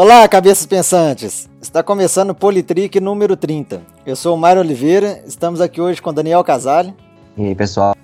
[0.00, 1.50] Olá, cabeças pensantes!
[1.60, 3.82] Está começando o Politrick número 30.
[4.06, 6.94] Eu sou o Mário Oliveira, estamos aqui hoje com Daniel Casale.
[7.36, 7.96] E aí, pessoal?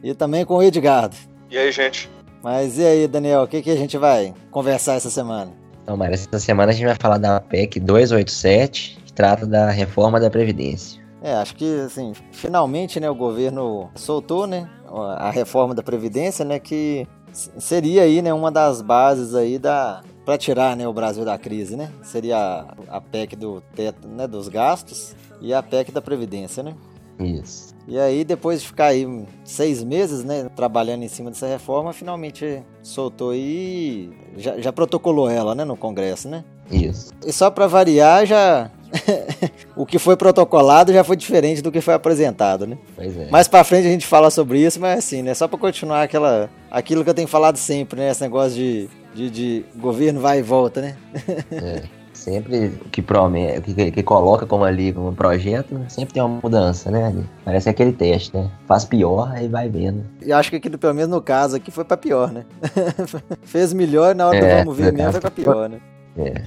[0.00, 1.16] E também com o Edgardo.
[1.50, 2.08] E aí, gente?
[2.40, 5.50] Mas e aí, Daniel, o que, que a gente vai conversar essa semana?
[5.82, 10.20] Então, Mário, essa semana a gente vai falar da PEC 287, que trata da reforma
[10.20, 11.02] da Previdência.
[11.20, 14.70] É, acho que, assim, finalmente, né, o governo soltou, né,
[15.18, 20.38] a reforma da Previdência, né, que seria aí, né, uma das bases aí da para
[20.38, 21.90] tirar, né, o Brasil da crise, né?
[22.02, 26.74] Seria a, PEC do teto, né, dos gastos e a PEC da previdência, né?
[27.18, 27.74] Isso.
[27.86, 29.06] E aí, depois de ficar aí
[29.44, 35.54] seis meses, né, trabalhando em cima dessa reforma, finalmente soltou e já, já protocolou ela,
[35.54, 36.44] né, no Congresso, né?
[36.70, 37.12] Isso.
[37.24, 38.70] E só para variar, já
[39.76, 42.78] o que foi protocolado já foi diferente do que foi apresentado, né?
[42.94, 43.28] Pois é.
[43.30, 46.48] Mais para frente a gente fala sobre isso, mas assim, né, só para continuar aquela
[46.70, 50.42] aquilo que eu tenho falado sempre, né, esse negócio de, de, de governo vai e
[50.42, 50.96] volta, né?
[51.52, 51.82] é.
[52.12, 57.08] Sempre que promete, que, que, coloca como ali como projeto, sempre tem uma mudança, né?
[57.08, 57.24] Ali.
[57.44, 58.50] Parece aquele teste, né?
[58.66, 60.06] Faz pior, aí vai vendo.
[60.24, 62.46] E acho que aqui, pelo menos no caso aqui, foi pra pior, né?
[63.42, 65.80] Fez melhor na hora é, do vamos ver mesmo, foi pra pior, né?
[66.16, 66.44] É.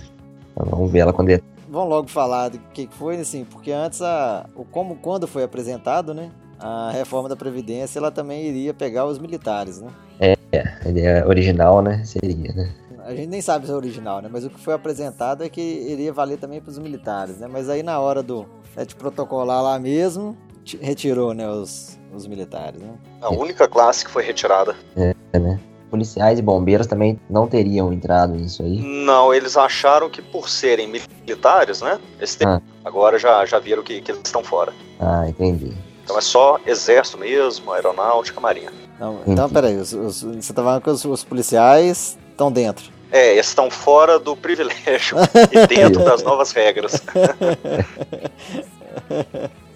[0.53, 1.41] Então, vamos ver ela quando é
[1.77, 6.13] vamos logo falar do que foi, assim, porque antes a, o como quando foi apresentado,
[6.13, 9.89] né, a reforma da previdência, ela também iria pegar os militares, né?
[10.19, 10.35] É,
[10.83, 12.73] a ideia original, né, seria, né?
[13.05, 14.29] A gente nem sabe se é original, né?
[14.29, 17.47] Mas o que foi apresentado é que iria valer também para os militares, né?
[17.47, 20.35] Mas aí na hora do né, de protocolar lá mesmo,
[20.81, 22.95] retirou, né, os, os militares, né?
[23.21, 24.75] A única classe que foi retirada.
[24.97, 25.59] É, né?
[25.87, 28.79] Policiais e bombeiros também não teriam entrado nisso aí?
[28.79, 31.99] Não, eles acharam que por serem militares, né?
[32.45, 32.61] Ah.
[32.83, 34.73] Agora já, já viram que, que eles estão fora.
[34.99, 35.73] Ah, entendi.
[36.03, 38.71] Então é só exército mesmo, aeronáutica, marinha.
[38.99, 42.91] Não, então, peraí, os, os, você tá falando que os, os policiais estão dentro?
[43.11, 45.17] É, estão fora do privilégio
[45.51, 47.01] e dentro das novas regras.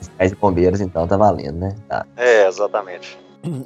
[0.01, 1.75] Policiais e bombeiros, então, tá valendo, né?
[1.87, 2.05] Tá.
[2.17, 3.17] É, exatamente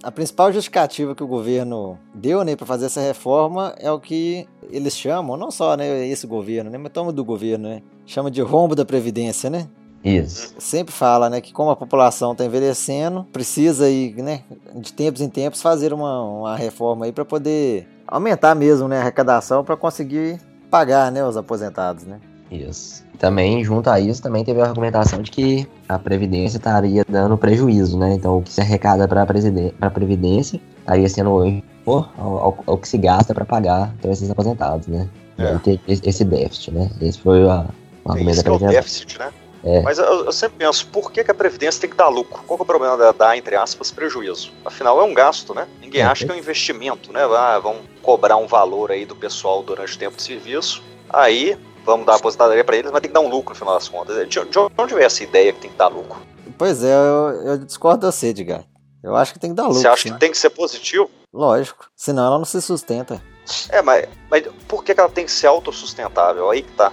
[0.04, 4.48] a principal justificativa que o governo deu né, para fazer essa reforma é o que
[4.70, 8.42] eles chamam, não só né, esse governo, né, mas toma do governo, né, chama de
[8.42, 9.68] rombo da Previdência, né?
[10.04, 10.54] Isso.
[10.60, 14.44] Sempre fala, né, que como a população está envelhecendo, precisa aí, né,
[14.76, 19.02] de tempos em tempos fazer uma, uma reforma aí para poder aumentar mesmo, né, a
[19.02, 22.20] arrecadação para conseguir pagar, né, os aposentados, né?
[22.56, 23.04] Isso.
[23.18, 27.98] Também, junto a isso, também teve a argumentação de que a Previdência estaria dando prejuízo,
[27.98, 28.14] né?
[28.14, 32.98] Então, o que se arrecada para a Previdência estaria sendo inferior ao, ao, que se
[32.98, 35.08] gasta para pagar então, esses aposentados, né?
[35.38, 35.80] É.
[35.88, 36.90] Esse déficit, né?
[37.02, 38.66] Esse foi o, o argumento da Previdência.
[38.66, 39.32] É o déficit, né?
[39.64, 39.82] É.
[39.82, 42.44] Mas eu, eu, sempre penso, por que, que, a Previdência tem que dar lucro?
[42.46, 44.52] Qual é o problema de dar, entre aspas, prejuízo?
[44.64, 45.68] Afinal, é um gasto, né?
[45.82, 46.06] Ninguém é.
[46.06, 47.24] acha que é um investimento, né?
[47.24, 50.84] Ah, vão cobrar um valor aí do pessoal durante o tempo de serviço.
[51.10, 53.88] Aí vamos dar aposentadoria para eles, mas tem que dar um lucro no final das
[53.88, 54.18] contas.
[54.28, 56.20] De, de onde veio essa ideia que tem que dar lucro?
[56.58, 58.64] Pois é, eu, eu discordo da você, Edgar.
[59.04, 59.80] Eu acho que tem que dar lucro.
[59.80, 60.16] Você acha né?
[60.16, 61.10] que tem que ser positivo?
[61.32, 63.22] Lógico, senão ela não se sustenta.
[63.70, 66.50] É, mas, mas por que ela tem que ser autossustentável?
[66.50, 66.92] Aí que tá.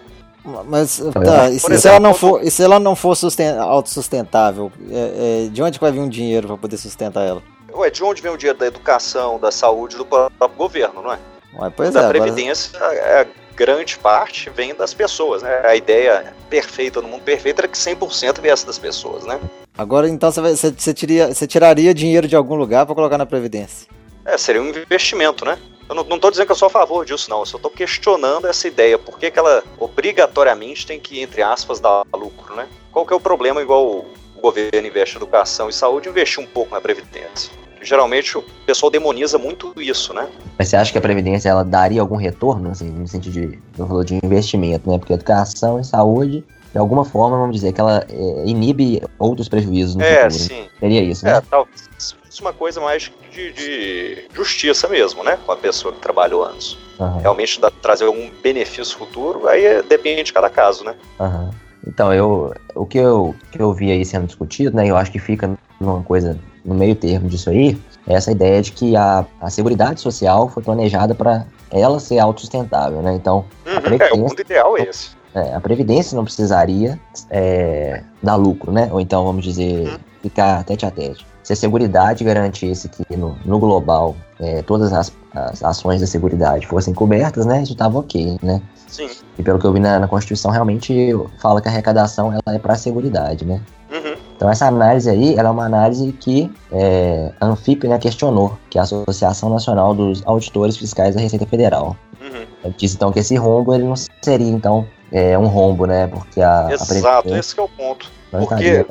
[0.66, 3.16] Mas tá, e se, exemplo, se, ela não for, e se ela não for
[3.60, 7.42] autossustentável, é, é, de onde vai vir um dinheiro para poder sustentar ela?
[7.72, 11.19] Ué, de onde vem o dinheiro da educação, da saúde, do próprio governo, não é?
[11.60, 12.97] Ué, pois da é, Previdência agora...
[12.97, 15.62] é grande parte vem das pessoas, né?
[15.64, 19.40] A ideia perfeita no mundo perfeito era que 100% viesse das pessoas, né?
[19.76, 23.88] Agora, então, você, tiraria, você tiraria dinheiro de algum lugar para colocar na Previdência?
[24.24, 25.58] É, seria um investimento, né?
[25.88, 27.41] Eu não, estou dizendo que eu sou a favor disso, não.
[27.41, 28.98] Eu só estou questionando essa ideia.
[28.98, 32.68] Por que, que ela obrigatoriamente tem que, entre aspas, dar lucro, né?
[32.91, 36.46] Qual que é o problema, igual o governo investe em educação e saúde, investir um
[36.46, 37.52] pouco na Previdência?
[37.82, 40.28] Geralmente o pessoal demoniza muito isso, né?
[40.59, 44.04] Mas você acha que a Previdência ela daria algum retorno, assim, no sentido de, falo
[44.04, 44.98] de investimento, né?
[44.98, 49.94] Porque educação e saúde, de alguma forma, vamos dizer que ela é, inibe outros prejuízos
[49.97, 50.44] no é, futuro.
[50.44, 50.69] Sim.
[50.81, 51.37] Seria isso, né?
[51.37, 51.91] É, talvez
[52.41, 55.39] uma coisa mais de, de, justiça mesmo, né?
[55.45, 56.77] Com a pessoa que trabalhou antes.
[56.98, 57.18] Uhum.
[57.18, 60.95] Realmente dá, trazer algum benefício futuro, aí é, depende de cada caso, né?
[61.18, 61.51] Uhum.
[61.86, 64.88] Então, eu, o que eu, que eu vi aí sendo discutido, né?
[64.88, 65.50] Eu acho que fica
[65.80, 67.76] numa coisa no meio termo disso aí,
[68.06, 73.02] é essa ideia de que a, a Seguridade Social foi planejada para ela ser autossustentável,
[73.02, 73.14] né?
[73.14, 75.10] Então, uhum, a Previdência, é, o mundo ideal é esse.
[75.34, 76.98] É, a Previdência não precisaria
[77.30, 78.88] é, dar lucro, né?
[78.92, 79.98] Ou então, vamos dizer, uhum.
[80.22, 81.26] ficar tete a tete.
[81.42, 86.66] Se a Seguridade garantisse que no, no global é, todas as, as, ações da Seguridade
[86.66, 87.62] fossem cobertas, né?
[87.62, 88.60] Isso estava ok, né?
[88.92, 89.09] Sim.
[89.39, 92.59] E pelo que eu vi na, na Constituição, realmente fala que a arrecadação ela é
[92.59, 93.59] para a Seguridade, né?
[93.91, 94.15] Uhum.
[94.36, 98.77] Então essa análise aí, ela é uma análise que é, a Anfip né, questionou, que
[98.77, 101.97] é a Associação Nacional dos Auditores Fiscais da Receita Federal.
[102.21, 102.72] Uhum.
[102.77, 106.06] Disse então que esse rombo ele não seria então é, um rombo, né?
[106.06, 106.68] Porque a.
[106.71, 108.10] Exato, a esse é o ponto.
[108.30, 108.84] Porque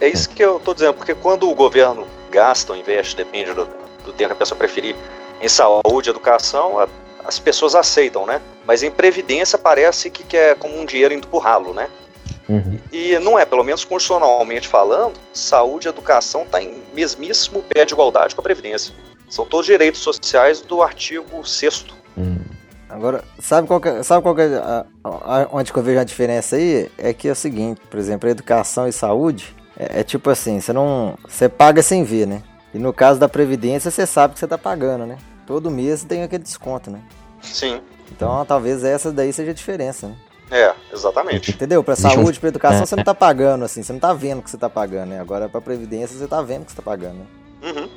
[0.00, 3.66] é isso que eu estou dizendo, porque quando o governo gasta ou investe, depende do,
[4.04, 4.94] do tempo que a pessoa preferir,
[5.40, 6.86] em saúde, educação, a,
[7.26, 8.40] as pessoas aceitam, né?
[8.66, 11.88] Mas em previdência parece que, que é como um dinheiro indo pro ralo, né?
[12.48, 12.78] Uhum.
[12.92, 17.92] E não é, pelo menos constitucionalmente falando, saúde e educação está em mesmíssimo pé de
[17.92, 18.94] igualdade com a Previdência.
[19.28, 21.86] São todos direitos sociais do artigo 6
[22.16, 22.38] uhum.
[22.88, 26.04] Agora, sabe qual que, sabe qual que é a, a, onde que eu vejo a
[26.04, 26.88] diferença aí?
[26.96, 30.72] É que é o seguinte, por exemplo, educação e saúde é, é tipo assim, você
[30.72, 31.16] não.
[31.28, 32.42] Você paga sem ver, né?
[32.72, 35.18] E no caso da Previdência, você sabe que você está pagando, né?
[35.46, 37.00] Todo mês tem aquele desconto, né?
[37.46, 37.80] Sim.
[38.10, 40.16] Então talvez essa daí seja a diferença, né?
[40.50, 41.50] É, exatamente.
[41.50, 41.82] Entendeu?
[41.82, 42.86] Pra saúde, pra educação, é.
[42.86, 45.20] você não tá pagando, assim, você não tá vendo que você tá pagando, né?
[45.20, 47.26] Agora pra Previdência, você tá vendo que você tá pagando, né?
[47.62, 47.88] Uhum.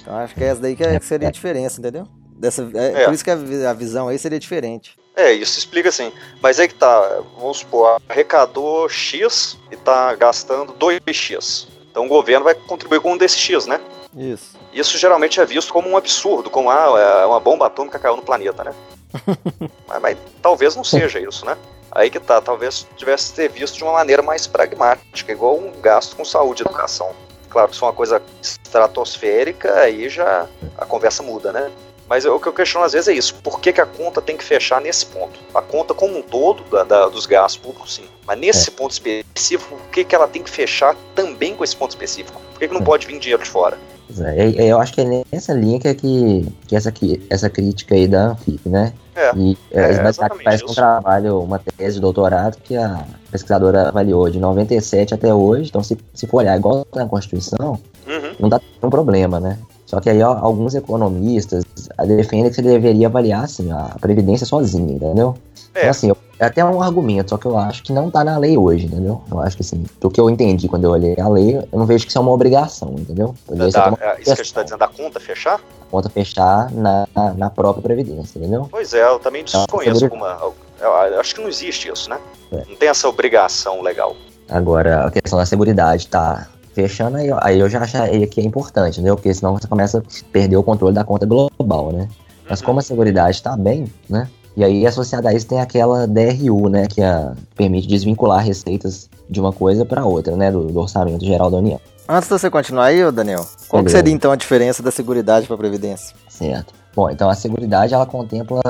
[0.00, 2.06] Então acho que é essa daí que, é, que seria a diferença, entendeu?
[2.38, 3.04] Dessa, é, é.
[3.06, 3.34] Por isso que a,
[3.70, 4.96] a, visão aí seria diferente.
[5.16, 6.12] É, isso explica assim.
[6.42, 11.66] Mas aí que tá, vamos supor, arrecadou X e tá gastando 2X.
[11.90, 13.80] Então o governo vai contribuir com um desses X, né?
[14.14, 14.56] Isso.
[14.72, 18.22] Isso geralmente é visto como um absurdo, como ah, é uma bomba atômica caiu no
[18.22, 18.74] planeta, né?
[19.86, 21.56] mas, mas, talvez não seja isso, né?
[21.92, 26.16] Aí que tá, talvez tivesse ter visto de uma maneira mais pragmática, igual um gasto
[26.16, 27.14] com saúde e educação.
[27.48, 31.70] Claro que se for uma coisa estratosférica, aí já a conversa muda, né?
[32.08, 34.36] Mas o que eu questiono às vezes é isso: por que, que a conta tem
[34.36, 35.40] que fechar nesse ponto?
[35.54, 38.08] A conta como um todo da, da, dos gastos públicos, sim.
[38.26, 38.72] Mas nesse é.
[38.72, 42.40] ponto específico, por que, que ela tem que fechar também com esse ponto específico?
[42.52, 42.84] Por que, que não é.
[42.84, 43.78] pode vir dinheiro de fora?
[44.18, 46.92] É, eu acho que é nessa linha que, é que, que essa,
[47.28, 48.92] essa crítica aí da Anfip, né?
[49.14, 50.12] É, e é, é
[50.42, 55.68] parece um trabalho, uma tese de doutorado que a pesquisadora avaliou de 97 até hoje.
[55.70, 58.34] Então, se, se for olhar igual na Constituição, uhum.
[58.38, 59.58] não dá um problema, né?
[59.86, 61.64] Só que aí ó, alguns economistas
[62.06, 65.36] defendem que você deveria avaliar assim, a Previdência sozinha, entendeu?
[65.74, 65.80] É.
[65.80, 68.36] Então, assim, eu, é até um argumento, só que eu acho que não tá na
[68.36, 69.22] lei hoje, entendeu?
[69.30, 71.86] Eu acho que assim, do que eu entendi quando eu olhei a lei, eu não
[71.86, 73.34] vejo que isso é uma obrigação, entendeu?
[73.48, 73.64] Da,
[74.00, 75.54] é, isso que a gente tá dizendo da conta fechar?
[75.54, 77.06] A conta fechar na,
[77.36, 78.68] na própria Previdência, entendeu?
[78.70, 80.54] Pois é, eu também então, desconheço então, alguma.
[80.78, 82.18] Eu acho que não existe isso, né?
[82.52, 82.64] É.
[82.68, 84.14] Não tem essa obrigação legal.
[84.48, 89.00] Agora, a questão da seguridade tá fechando, aí, aí eu já achei que é importante,
[89.00, 89.10] né?
[89.10, 92.08] Porque senão você começa a perder o controle da conta global, né?
[92.48, 94.28] Mas como a seguridade está bem, né?
[94.56, 96.86] E aí, associado a isso, tem aquela DRU, né?
[96.86, 100.50] Que a, permite desvincular receitas de uma coisa para outra, né?
[100.50, 101.78] Do, do, orçamento geral da União.
[102.08, 105.56] Antes de você continuar aí, Daniel, qual que seria então a diferença da seguridade para
[105.56, 106.16] a Previdência?
[106.28, 106.72] Certo.
[106.94, 108.62] Bom, então a seguridade ela contempla,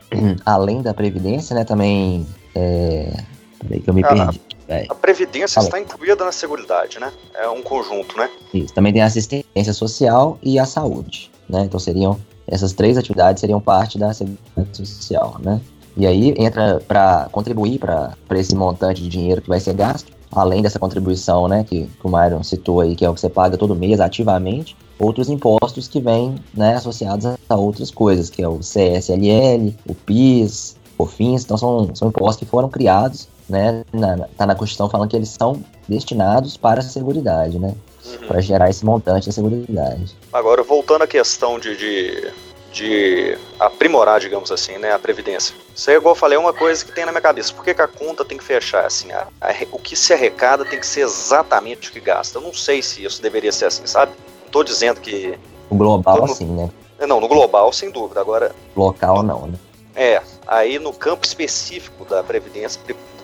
[0.44, 1.64] além da Previdência, né?
[1.64, 2.26] Também.
[2.54, 3.12] É...
[3.60, 4.40] Peraí que eu me ah, perdi.
[4.66, 4.86] É.
[4.88, 7.12] A previdência está incluída na seguridade, né?
[7.34, 8.30] É um conjunto, né?
[8.54, 8.72] Isso.
[8.72, 11.62] Também tem a assistência social e a saúde, né?
[11.64, 12.18] Então seriam
[12.50, 15.60] essas três atividades seriam parte da seguridade social, né?
[15.96, 20.62] E aí entra para contribuir para esse montante de dinheiro que vai ser gasto, além
[20.62, 23.58] dessa contribuição, né, que, que o Myron citou aí, que é o que você paga
[23.58, 28.58] todo mês ativamente, outros impostos que vêm, né, associados a outras coisas, que é o
[28.58, 34.46] CSLL, o PIS, o FINS, então são, são impostos que foram criados né, na, tá
[34.46, 37.74] na Constituição falando que eles são destinados para a seguridade, né?
[38.16, 38.28] Uhum.
[38.28, 40.16] Para gerar esse montante de seguridade.
[40.32, 42.32] Agora, voltando à questão de, de,
[42.72, 45.54] de, aprimorar, digamos assim, né, a Previdência.
[45.74, 47.52] Isso aí, igual eu falei, é uma coisa que tem na minha cabeça.
[47.52, 48.84] Por que, que a conta tem que fechar?
[48.84, 52.38] Assim, a, a, o que se arrecada tem que ser exatamente o que gasta.
[52.38, 54.12] Eu não sei se isso deveria ser assim, sabe?
[54.40, 55.38] Não estou dizendo que...
[55.68, 56.70] O global, assim, né?
[57.06, 58.20] Não, no global, sem dúvida.
[58.20, 58.54] Agora...
[58.76, 59.58] Local, não, né?
[59.94, 62.80] É, aí no campo específico da Previdência,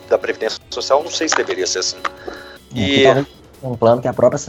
[0.09, 1.97] da Previdência Social, não sei se deveria ser assim.
[2.75, 3.03] E...
[3.63, 4.39] Um plano que a própria,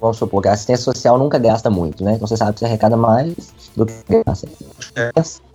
[0.00, 2.14] vamos supor, que a assistência social nunca gasta muito, né?
[2.14, 3.94] Então você sabe que você arrecada mais do que
[4.26, 4.48] gasta.
[4.96, 5.10] É,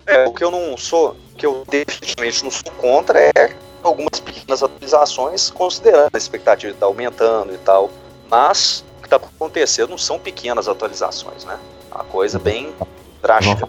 [0.06, 4.62] é o que eu não sou, que eu definitivamente não sou contra é algumas pequenas
[4.62, 7.90] atualizações, considerando a expectativa de estar aumentando e tal.
[8.30, 11.58] Mas o que está acontecendo não são pequenas atualizações, né?
[11.92, 12.72] Uma coisa bem
[13.20, 13.68] drástica.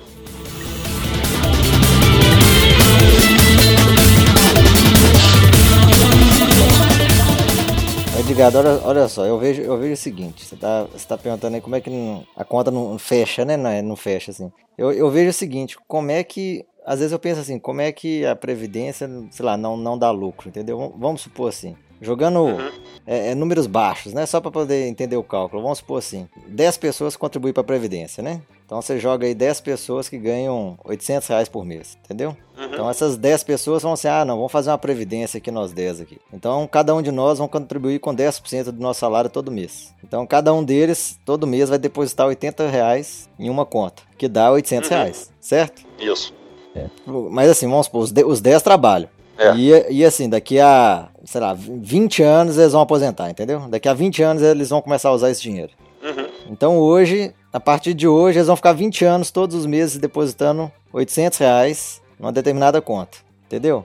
[8.31, 11.53] Edgado, olha, olha só, eu vejo, eu vejo o seguinte, você tá, você tá perguntando
[11.53, 13.57] aí como é que não, a conta não fecha, né?
[13.57, 14.49] Não, é, não fecha, assim.
[14.77, 16.65] Eu, eu vejo o seguinte, como é que.
[16.85, 20.11] Às vezes eu penso assim, como é que a Previdência, sei lá, não, não dá
[20.11, 20.93] lucro, entendeu?
[20.97, 21.75] Vamos supor assim.
[21.99, 22.71] Jogando uhum.
[23.05, 24.25] é, é, números baixos, né?
[24.25, 25.61] Só para poder entender o cálculo.
[25.61, 28.41] Vamos supor assim: 10 pessoas contribuem para a Previdência, né?
[28.65, 32.35] Então você joga aí 10 pessoas que ganham 800 reais por mês, entendeu?
[32.71, 32.73] Uhum.
[32.73, 36.01] Então essas 10 pessoas vão assim: ah, não, vamos fazer uma previdência aqui nós 10
[36.01, 36.17] aqui.
[36.33, 39.93] Então cada um de nós vão contribuir com 10% do nosso salário todo mês.
[40.03, 44.51] Então cada um deles, todo mês, vai depositar 80 reais em uma conta, que dá
[44.51, 44.95] 800 uhum.
[44.95, 45.83] reais, certo?
[45.99, 46.33] Isso.
[46.75, 46.87] É.
[47.29, 49.09] Mas assim, vamos supor, os 10 trabalham.
[49.37, 49.55] É.
[49.55, 53.61] E, e assim, daqui a, sei lá, 20 anos eles vão aposentar, entendeu?
[53.67, 55.71] Daqui a 20 anos eles vão começar a usar esse dinheiro.
[56.03, 56.27] Uhum.
[56.49, 60.71] Então hoje, a partir de hoje, eles vão ficar 20 anos todos os meses depositando
[60.93, 63.83] 800 reais numa determinada conta, entendeu?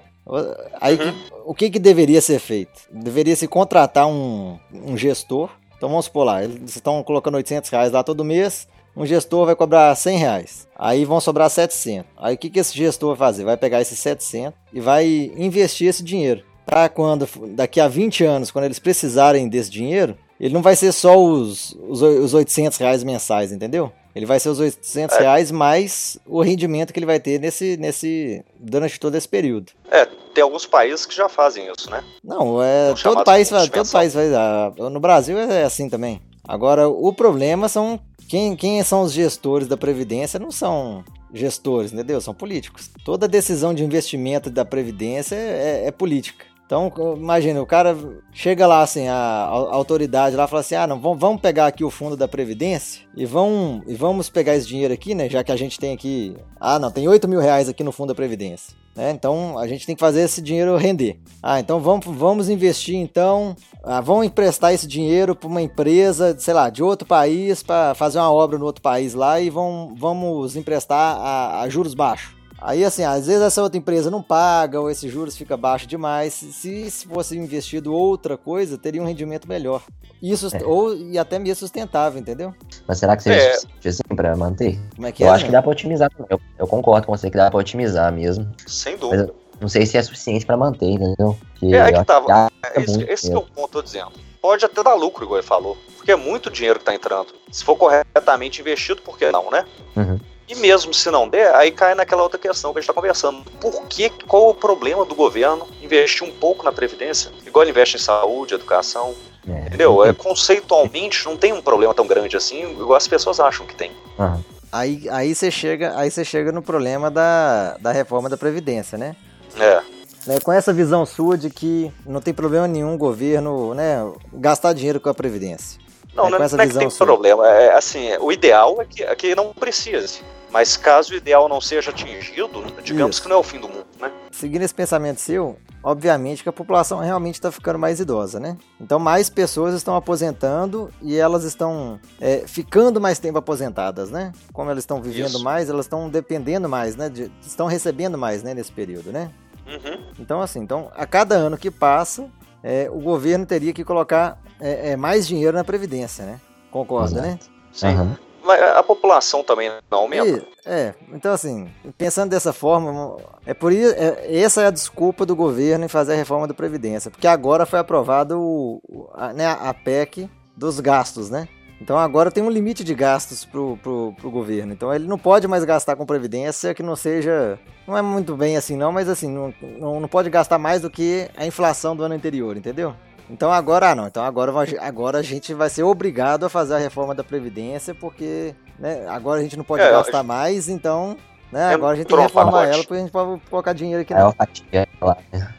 [0.81, 1.15] Aí uhum.
[1.47, 2.83] o que, que deveria ser feito?
[2.91, 5.51] Deveria se contratar um, um gestor.
[5.77, 8.67] Então vamos supor lá, eles estão colocando 800 reais lá todo mês,
[8.97, 10.69] um gestor vai cobrar 100 reais.
[10.75, 12.11] Aí vão sobrar 700.
[12.17, 13.45] Aí o que, que esse gestor vai fazer?
[13.45, 16.43] Vai pegar esses 700 e vai investir esse dinheiro.
[16.65, 20.93] Para quando, daqui a 20 anos, quando eles precisarem desse dinheiro, ele não vai ser
[20.93, 23.93] só os, os, os 800 reais mensais, entendeu?
[24.17, 25.21] Ele vai ser os 800 é.
[25.21, 29.73] reais mais o rendimento que ele vai ter nesse, nesse durante todo esse período.
[29.91, 32.03] É, tem alguns países que já fazem isso, né?
[32.25, 34.33] Não, é todo país, faz, todo país faz.
[34.33, 36.23] Ah, no Brasil é assim também.
[36.49, 41.05] Agora, o problema são quem, quem são os gestores da Previdência não são
[41.35, 42.19] gestores, entendeu?
[42.19, 42.89] São políticos.
[43.05, 46.47] Toda decisão de investimento da Previdência é, é política.
[46.67, 47.97] Então, imagina, o cara
[48.33, 51.91] chega lá, assim, a, autoridade lá fala assim: ah, não, vamos, vamos pegar aqui o
[51.91, 55.29] fundo da Previdência e, vão, e vamos pegar esse dinheiro aqui, né?
[55.31, 56.37] Já que a gente tem aqui.
[56.61, 58.75] Ah, não, tem 8 mil reais aqui no fundo da Previdência.
[58.97, 59.13] Né?
[59.13, 61.21] Então a gente tem que fazer esse dinheiro render.
[61.41, 63.55] Ah, então vamos, vamos investir, então.
[63.85, 68.19] Ah, vamos emprestar esse dinheiro para uma empresa, sei lá, de outro país, para fazer
[68.19, 72.36] uma obra no outro país lá e vão, vamos emprestar a, a juros baixos.
[72.67, 76.33] Aí, assim, às vezes essa outra empresa não paga ou esses juros fica baixo demais.
[76.33, 79.85] Se, se fosse investido outra coisa, teria um rendimento melhor.
[80.21, 80.65] Isso, é.
[80.65, 82.53] ou, e até mesmo sustentável, entendeu?
[82.85, 83.55] Mas será que seria é.
[83.55, 84.81] suficiente assim pra manter?
[84.97, 85.47] Como é que eu é, acho né?
[85.47, 86.11] que dá pra otimizar.
[86.29, 88.53] Eu, eu, concordo com você que dá pra otimizar mesmo.
[88.67, 89.33] Sem dúvida.
[89.61, 91.39] não sei se é suficiente pra manter, entendeu?
[91.53, 92.49] Porque é, que tava.
[92.75, 94.11] É, esse, esse é o ponto que eu tô dizendo.
[94.43, 95.79] Pode até dar lucro, igual ele falou.
[95.97, 97.29] Porque é muito dinheiro que tá entrando.
[97.53, 99.65] Se for corretamente investido, por que não, né?
[99.95, 100.19] Uhum.
[100.49, 103.43] E mesmo se não der, aí cai naquela outra questão que a gente está conversando.
[103.61, 107.33] Por que, qual o problema do governo investir um pouco na Previdência?
[107.45, 109.15] Igual ele investe em saúde, educação.
[109.49, 109.67] É.
[109.67, 110.05] Entendeu?
[110.05, 113.93] É, conceitualmente não tem um problema tão grande assim, igual as pessoas acham que tem.
[114.19, 114.43] Uhum.
[114.73, 119.15] Aí, aí, você chega, aí você chega no problema da, da reforma da Previdência, né?
[119.59, 119.81] É.
[120.27, 123.99] Né, com essa visão sua de que não tem problema nenhum o governo né,
[124.33, 125.81] gastar dinheiro com a Previdência.
[126.17, 127.07] Não, é, não, não é que tem sua.
[127.07, 127.47] problema.
[127.47, 130.23] É, assim, o ideal é que, é que não precise.
[130.51, 133.23] Mas caso o ideal não seja atingido, digamos Isso.
[133.23, 134.11] que não é o fim do mundo, né?
[134.31, 138.57] Seguindo esse pensamento seu, obviamente que a população realmente está ficando mais idosa, né?
[138.81, 144.33] Então mais pessoas estão aposentando e elas estão é, ficando mais tempo aposentadas, né?
[144.53, 145.45] Como elas estão vivendo Isso.
[145.45, 147.09] mais, elas estão dependendo mais, né?
[147.09, 148.55] De, estão recebendo mais, né?
[148.55, 149.31] Nesse período, né?
[149.67, 150.01] Uhum.
[150.19, 152.31] Então assim, então a cada ano que passa,
[152.63, 156.41] é, o governo teria que colocar é, é mais dinheiro na previdência, né?
[156.71, 157.29] Concorda, né?
[157.29, 157.51] Exato.
[157.51, 157.61] né?
[157.73, 157.99] Sim.
[157.99, 160.39] Uhum a população também não aumenta.
[160.39, 165.27] E, é, então assim, pensando dessa forma, é por isso, é, essa é a desculpa
[165.27, 169.47] do governo em fazer a reforma da Previdência, porque agora foi aprovado o, a, né,
[169.47, 171.49] a PEC dos gastos, né?
[171.79, 174.73] Então agora tem um limite de gastos pro, pro, pro governo.
[174.73, 177.59] Então ele não pode mais gastar com previdência que não seja.
[177.87, 180.89] Não é muito bem assim, não, mas assim, não, não, não pode gastar mais do
[180.89, 182.95] que a inflação do ano anterior, entendeu?
[183.29, 184.07] Então agora não.
[184.07, 188.55] Então agora, agora a gente vai ser obrigado a fazer a reforma da Previdência, porque
[188.79, 190.27] né, agora a gente não pode é, gastar gente...
[190.27, 191.17] mais, então.
[191.51, 194.03] Né, é agora a gente tem que reformar ela porque a gente pode colocar dinheiro
[194.03, 194.13] aqui.
[194.13, 195.17] A maior fatia lá,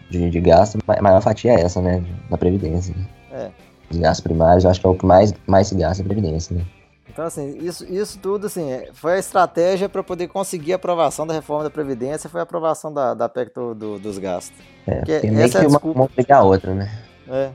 [0.09, 2.03] de, de gasto, a maior fatia é essa, né?
[2.29, 2.93] Da Previdência.
[2.95, 3.05] Né?
[3.31, 3.51] É.
[3.89, 6.55] Os gastos primários, eu acho que é o que mais, mais se gasta a Previdência,
[6.55, 6.65] né?
[7.09, 11.25] Então, assim, isso, isso tudo, assim, é, foi a estratégia para poder conseguir a aprovação
[11.25, 14.55] da reforma da Previdência, foi a aprovação da, da PEC do, do, dos gastos.
[14.85, 16.91] É, porque, que é uma, uma a outra, né?
[17.29, 17.51] É.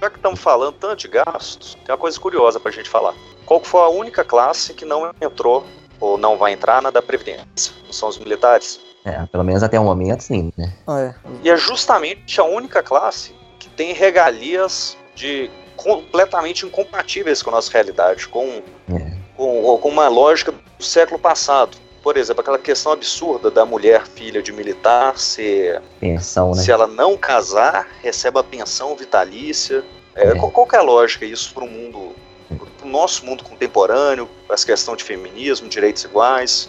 [0.00, 3.14] Já que estamos falando tanto de gastos, tem uma coisa curiosa para a gente falar.
[3.44, 5.66] Qual foi a única classe que não entrou
[5.98, 7.74] ou não vai entrar na da Previdência?
[7.90, 8.80] São os militares.
[9.04, 10.72] É, pelo menos até o momento, sim, né?
[10.86, 11.14] Ah, é.
[11.42, 17.72] E é justamente a única classe que tem regalias de completamente incompatíveis com a nossa
[17.72, 21.76] realidade, com é com, com uma lógica do século passado.
[22.02, 26.62] Por exemplo, aquela questão absurda da mulher filha de militar se, pensão, né?
[26.62, 29.82] se ela não casar, recebe a pensão vitalícia.
[30.14, 30.34] É, é.
[30.34, 32.12] Qual, qual é a lógica isso para o mundo,
[32.76, 36.68] para o nosso mundo contemporâneo, essa questão de feminismo, direitos iguais?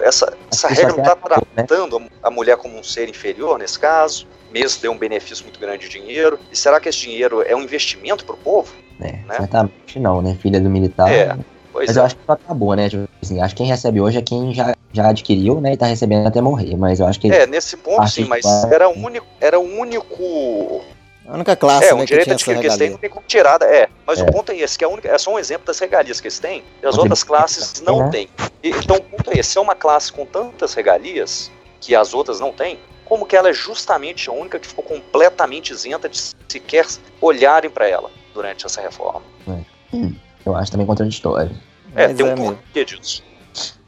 [0.00, 2.08] Essa, essa regra não está tratando né?
[2.22, 5.98] a mulher como um ser inferior nesse caso, mesmo ter um benefício muito grande de
[5.98, 6.38] dinheiro.
[6.52, 8.72] E será que esse dinheiro é um investimento para o povo?
[9.00, 9.36] É, né?
[9.36, 10.38] certamente não, né?
[10.40, 11.12] Filha do militar.
[11.12, 11.34] É.
[11.34, 11.44] Né?
[11.78, 12.00] Pois mas é.
[12.00, 12.90] eu acho que só acabou, né?
[12.90, 15.74] Tipo assim, acho que quem recebe hoje é quem já, já adquiriu, né?
[15.74, 16.76] E tá recebendo até morrer.
[16.76, 17.30] Mas eu acho que.
[17.30, 19.26] É, nesse ponto sim, mas era o único.
[19.40, 20.82] Era o único.
[21.24, 23.64] A única classe, é, né, um direito adquirido que eles têm não tem como tirada,
[23.66, 23.88] é.
[24.04, 24.22] Mas é.
[24.22, 26.38] o ponto é esse, que é, única, é só um exemplo das regalias que eles
[26.38, 28.10] têm, e as outras classes não uhum.
[28.10, 28.28] têm.
[28.62, 31.50] E, então o ponto é esse, se é uma classe com tantas regalias,
[31.82, 35.70] que as outras não têm, como que ela é justamente a única que ficou completamente
[35.70, 36.18] isenta de
[36.48, 36.86] sequer
[37.20, 39.22] olharem para ela durante essa reforma.
[39.46, 39.94] É.
[39.94, 40.14] Hum,
[40.46, 41.54] eu acho também contraditório.
[41.94, 43.22] É, Mas tem um é porquê disso.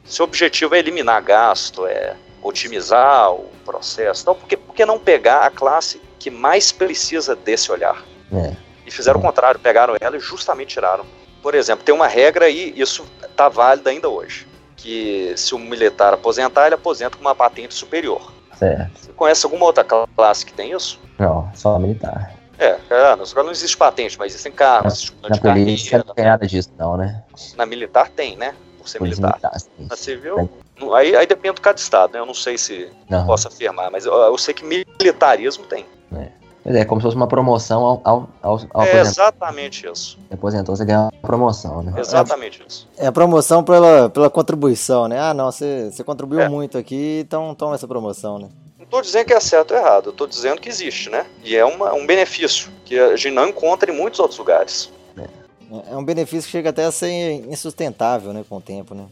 [0.03, 4.85] Se o objetivo é eliminar gasto, é otimizar o processo, então por que, por que
[4.85, 8.03] não pegar a classe que mais precisa desse olhar?
[8.33, 8.55] É.
[8.85, 9.23] E fizeram é.
[9.23, 11.05] o contrário, pegaram ela e justamente tiraram.
[11.41, 16.13] Por exemplo, tem uma regra e isso está válido ainda hoje, que se o militar
[16.13, 18.33] aposentar, ele aposenta com uma patente superior.
[18.57, 18.91] Certo.
[18.99, 20.99] Você conhece alguma outra classe que tem isso?
[21.17, 22.33] Não, só militar.
[22.61, 25.11] É, é não existe patente, mas existem carros.
[25.23, 27.23] Na, na polícia não tem nada disso, não, né?
[27.57, 28.53] Na militar tem, né?
[28.77, 29.31] Por ser militar.
[29.31, 30.47] militar na civil,
[30.93, 32.19] aí, aí depende do cada estado, né?
[32.19, 33.25] Eu não sei se uhum.
[33.25, 35.87] posso afirmar, mas eu, eu, sei que militarismo tem.
[36.15, 36.27] É.
[36.63, 40.19] É como se fosse uma promoção ao, ao, ao, É exatamente isso.
[40.31, 41.99] Aposentou, você ganha uma promoção, né?
[41.99, 42.87] Exatamente isso.
[42.95, 45.19] É a promoção pela, pela contribuição, né?
[45.19, 46.49] Ah, não, você, você contribuiu é.
[46.49, 48.49] muito aqui, então toma essa promoção, né?
[48.91, 51.25] Não estou dizendo que é certo ou errado, eu estou dizendo que existe, né?
[51.45, 54.91] E é uma, um benefício que a gente não encontra em muitos outros lugares.
[55.17, 59.05] É, é um benefício que chega até a ser insustentável, né, com o tempo, né?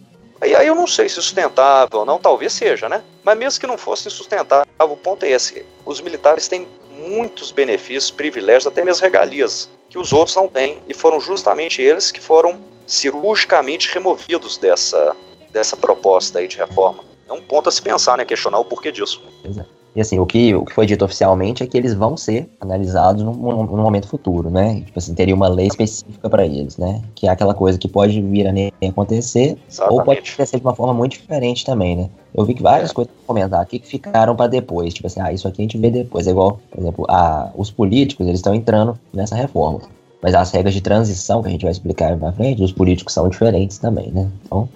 [0.46, 3.02] E aí eu não sei se sustentável ou não, talvez seja, né?
[3.24, 6.68] Mas mesmo que não fosse insustentável, o ponto é esse: os militares têm
[7.08, 10.80] muitos benefícios, privilégios, até mesmo regalias, que os outros não têm.
[10.90, 15.16] E foram justamente eles que foram cirurgicamente removidos dessa,
[15.52, 17.09] dessa proposta aí de reforma.
[17.30, 18.26] É um ponto a se pensar, né?
[18.26, 19.22] Questionar o porquê disso.
[19.44, 19.80] Exato.
[19.96, 23.24] E assim, o que, o que foi dito oficialmente é que eles vão ser analisados
[23.24, 24.82] no momento futuro, né?
[24.86, 27.02] Tipo assim, teria uma lei específica para eles, né?
[27.16, 30.00] Que é aquela coisa que pode vir a acontecer, Exatamente.
[30.00, 32.10] ou pode acontecer de uma forma muito diferente também, né?
[32.36, 32.94] Eu vi que várias é.
[32.94, 34.94] coisas comentar aqui que ficaram para depois.
[34.94, 36.28] Tipo assim, ah, isso aqui a gente vê depois.
[36.28, 39.82] É igual, por exemplo, a, os políticos, eles estão entrando nessa reforma.
[40.22, 43.28] Mas as regras de transição que a gente vai explicar pra frente, os políticos são
[43.28, 44.30] diferentes também, né?
[44.46, 44.70] Então.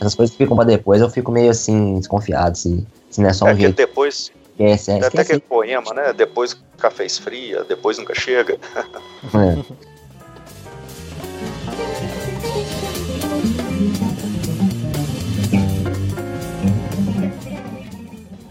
[0.00, 3.32] Essas coisas que ficam pra depois, eu fico meio assim, desconfiado se se não é
[3.32, 3.76] só um é jeito.
[3.76, 4.30] depois.
[4.52, 6.12] Esquece, é, é até aquele poema, né?
[6.12, 8.58] Depois café esfria, depois nunca chega.
[9.34, 9.90] É.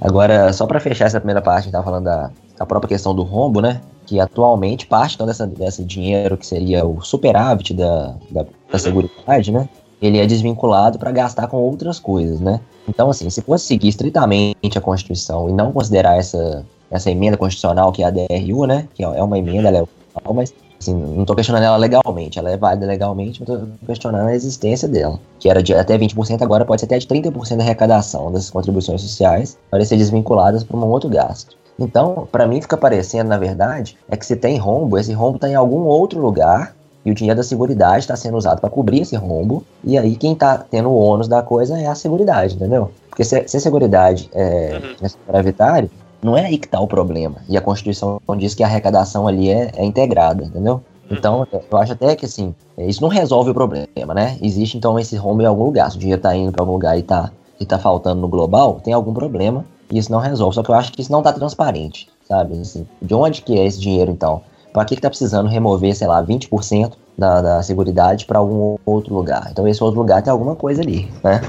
[0.01, 3.13] Agora, só para fechar essa primeira parte, a gente tava falando da, da própria questão
[3.13, 3.81] do rombo, né?
[4.05, 8.79] Que atualmente parte então, dessa, desse dinheiro que seria o superávit da, da, da uhum.
[8.79, 9.69] Seguridade, né?
[10.01, 12.59] Ele é desvinculado para gastar com outras coisas, né?
[12.87, 17.91] Então, assim, se fosse seguir estritamente a Constituição e não considerar essa, essa emenda constitucional,
[17.91, 18.87] que é a DRU, né?
[18.93, 22.49] Que é uma emenda, ela é legal, mas assim, não estou questionando ela legalmente, ela
[22.49, 25.19] é válida legalmente, mas estou questionando a existência dela.
[25.39, 29.01] Que era de até 20%, agora pode ser até de 30% da arrecadação dessas contribuições
[29.01, 31.57] sociais para ser desvinculadas para um outro gasto.
[31.77, 35.47] Então, para mim fica parecendo, na verdade, é que se tem rombo, esse rombo está
[35.47, 39.15] em algum outro lugar e o dinheiro da Seguridade está sendo usado para cobrir esse
[39.15, 39.63] rombo.
[39.83, 42.91] E aí quem está tendo o ônus da coisa é a Seguridade, entendeu?
[43.09, 44.95] Porque se, se a Seguridade é, uhum.
[45.01, 45.89] é superavitária,
[46.21, 47.37] não é aí que está o problema.
[47.47, 50.81] E a Constituição diz que a arrecadação ali é, é integrada, entendeu?
[51.09, 51.17] Uhum.
[51.17, 54.37] Então, eu acho até que assim, isso não resolve o problema, né?
[54.41, 55.89] Existe então esse rombo em algum lugar.
[55.89, 58.79] Se o dinheiro está indo para algum lugar e está e tá faltando no global,
[58.81, 60.55] tem algum problema e isso não resolve.
[60.55, 62.57] Só que eu acho que isso não está transparente, sabe?
[62.59, 64.41] Assim, de onde que é esse dinheiro então?
[64.73, 69.49] Para que está precisando remover, sei lá, 20% da, da Seguridade para algum outro lugar?
[69.51, 71.41] Então esse outro lugar tem alguma coisa ali, né?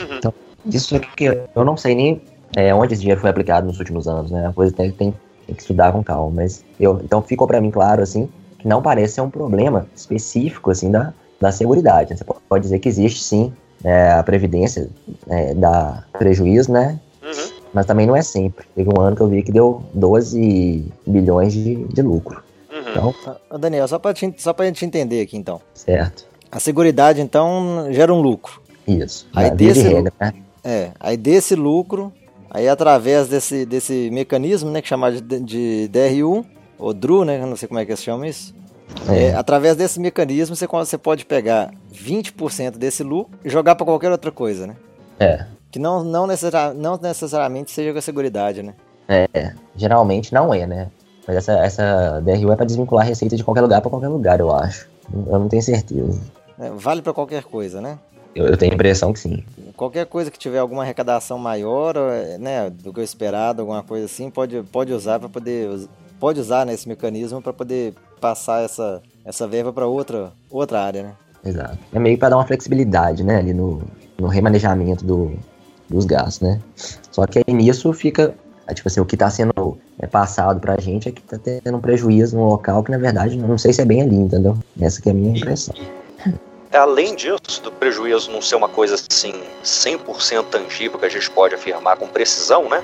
[0.00, 0.16] Uhum.
[0.18, 0.34] Então,
[0.66, 2.22] isso é que eu não sei nem
[2.56, 4.46] é, onde esse dinheiro foi aplicado nos últimos anos, né?
[4.46, 5.14] A coisa tem, tem,
[5.46, 8.82] tem que estudar com calma, mas eu, então ficou para mim claro, assim, que não
[8.82, 12.16] parece ser um problema específico, assim, da, da Seguridade.
[12.16, 14.88] Você pode dizer que existe, sim, é, a Previdência
[15.28, 17.00] é, dá prejuízo, né?
[17.22, 17.52] Uhum.
[17.72, 18.66] Mas também não é sempre.
[18.74, 22.41] Teve um ano que eu vi que deu 12 bilhões de, de lucro.
[22.90, 23.14] Então,
[23.58, 25.60] Daniel, só para só a gente entender aqui então.
[25.74, 26.26] Certo.
[26.50, 28.60] A seguridade então gera um lucro.
[28.86, 29.28] Isso.
[29.34, 30.34] Aí desse, de regra, né?
[30.62, 32.12] É, aí desse lucro,
[32.50, 36.44] aí através desse, desse mecanismo, né, que chama de, de DRU,
[36.78, 38.54] ou DRU, né, não sei como é que se chama isso.
[39.08, 39.28] É.
[39.28, 44.10] É, através desse mecanismo, você, você pode pegar 20% desse lucro e jogar para qualquer
[44.10, 44.76] outra coisa, né?
[45.18, 45.46] É.
[45.70, 48.74] Que não, não, necessari não necessariamente seja com a seguridade, né?
[49.08, 50.88] É, geralmente não é, né?
[51.26, 54.40] Mas essa, essa DRU é para desvincular a receita de qualquer lugar para qualquer lugar,
[54.40, 54.88] eu acho.
[55.12, 56.20] Eu não tenho certeza.
[56.58, 57.98] É, vale para qualquer coisa, né?
[58.34, 59.44] Eu, eu, tenho a impressão que sim.
[59.76, 61.94] Qualquer coisa que tiver alguma arrecadação maior,
[62.40, 65.68] né, do que o esperado, alguma coisa assim, pode, pode usar para poder
[66.18, 71.02] pode usar nesse né, mecanismo para poder passar essa, essa verba para outra outra área,
[71.02, 71.12] né?
[71.44, 71.76] Exato.
[71.92, 73.82] É meio para dar uma flexibilidade, né, ali no,
[74.18, 75.32] no remanejamento do,
[75.88, 76.60] dos gastos, né?
[77.10, 78.34] Só que aí nisso fica,
[78.72, 79.52] tipo assim, o que está sendo
[80.02, 83.36] é passado pra gente é que tá tendo um prejuízo no local que, na verdade,
[83.36, 84.58] não sei se é bem ali, entendeu?
[84.80, 85.74] Essa que é a minha impressão.
[86.72, 91.30] É, além disso, do prejuízo não ser uma coisa assim 100% tangível que a gente
[91.30, 92.82] pode afirmar com precisão, né?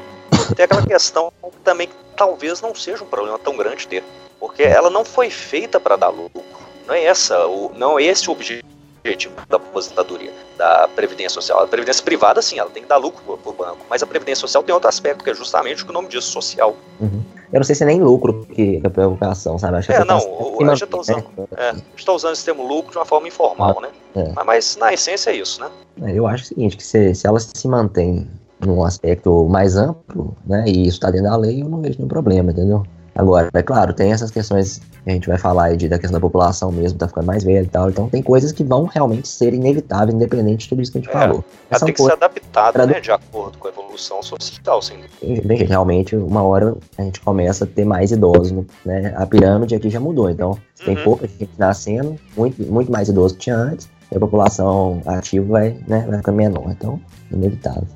[0.54, 1.32] Tem aquela questão
[1.64, 4.04] também que talvez não seja um problema tão grande ter,
[4.38, 6.42] porque ela não foi feita para dar lucro.
[6.86, 11.62] Não é essa, o, não é esse o objetivo objetivo da aposentadoria, da previdência social.
[11.62, 14.40] A previdência privada, sim, ela tem que dar lucro para o banco, mas a previdência
[14.40, 16.76] social tem outro aspecto, que é justamente o que o nome diz, social.
[17.00, 17.22] Uhum.
[17.52, 19.78] Eu não sei se é nem lucro que é preocupação, sabe?
[19.78, 21.46] Acho é, não, o, a gente está usando, né?
[21.56, 23.88] é, tá usando esse termo lucro de uma forma informal, né?
[24.14, 24.32] É.
[24.34, 25.70] Mas, mas, na essência é isso, né?
[26.02, 28.28] É, eu acho o seguinte, que se, se ela se mantém
[28.60, 32.08] num aspecto mais amplo, né, e isso está dentro da lei, eu não vejo nenhum
[32.08, 32.82] problema, entendeu?
[33.18, 36.20] Agora, é claro, tem essas questões que a gente vai falar aí de, da questão
[36.20, 37.90] da população mesmo, tá ficando mais velha e tal.
[37.90, 41.10] Então tem coisas que vão realmente ser inevitáveis, independente de tudo isso que a gente
[41.10, 41.44] é, falou.
[41.68, 44.98] Ela tem que ser adaptada, né, de acordo com a evolução social, sim.
[45.66, 48.52] Realmente, uma hora a gente começa a ter mais idosos,
[48.86, 49.12] né?
[49.16, 50.58] A pirâmide aqui já mudou, então uhum.
[50.84, 55.44] tem pouca gente nascendo, muito, muito mais idoso que tinha antes, e a população ativa
[55.44, 56.70] vai, né, vai ficar menor.
[56.70, 57.00] Então,
[57.32, 57.88] inevitável.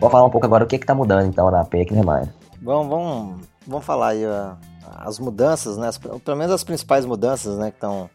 [0.00, 2.32] Vou falar um pouco agora o que está mudando então na PEC, né, Maia?
[2.62, 4.22] Vamos, vamos, vamos falar aí
[4.96, 5.88] as mudanças, né?
[5.88, 8.08] As, pelo menos as principais mudanças, né, que estão.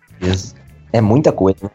[0.91, 1.69] É muita coisa, né?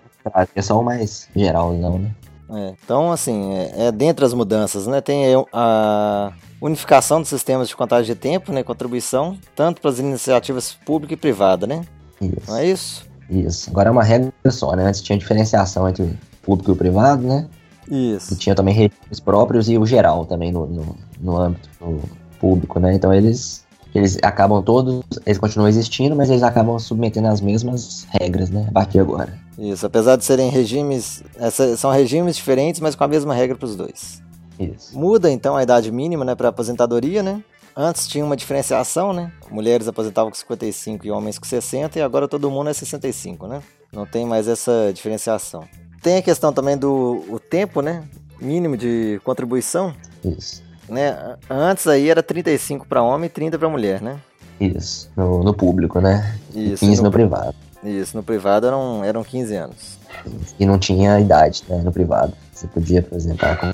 [0.54, 2.14] É só o mais geral, não, né?
[2.50, 5.00] É, então, assim, é, é dentre as mudanças, né?
[5.00, 8.62] Tem a unificação dos sistemas de contagem de tempo, né?
[8.62, 11.82] Contribuição, tanto para as iniciativas pública e privada, né?
[12.20, 12.50] Isso.
[12.50, 13.06] Não é isso?
[13.28, 13.70] Isso.
[13.70, 14.86] Agora é uma regra só, né?
[14.86, 17.46] Antes tinha diferenciação entre público e privado, né?
[17.90, 18.34] Isso.
[18.34, 21.68] E tinha também regimes próprios e o geral também no, no, no âmbito
[22.38, 22.94] público, né?
[22.94, 28.50] Então eles, eles acabam todos, eles continuam existindo, mas eles acabam submetendo as mesmas regras,
[28.50, 28.66] né?
[28.68, 29.38] A partir de agora.
[29.58, 33.66] Isso, apesar de serem regimes, essa, são regimes diferentes, mas com a mesma regra para
[33.66, 34.22] os dois.
[34.58, 34.96] Isso.
[34.98, 37.42] Muda então a idade mínima, né, para aposentadoria, né?
[37.76, 39.32] Antes tinha uma diferenciação, né?
[39.50, 43.62] Mulheres aposentavam com 55 e homens com 60 e agora todo mundo é 65, né?
[43.92, 45.62] Não tem mais essa diferenciação.
[46.02, 48.04] Tem a questão também do o tempo, né?
[48.40, 49.92] Mínimo de contribuição.
[50.24, 50.62] Isso.
[50.88, 51.36] Né?
[51.50, 54.18] Antes aí era 35 para homem e 30 para mulher, né?
[54.60, 56.36] Isso, no, no público, né?
[56.54, 56.84] Isso.
[56.84, 57.54] 15 no, no, privado.
[57.84, 59.98] Isso, no privado eram, eram 15 anos.
[60.58, 61.80] E não tinha idade, né?
[61.82, 62.32] No privado.
[62.52, 63.72] Você podia aposentar com,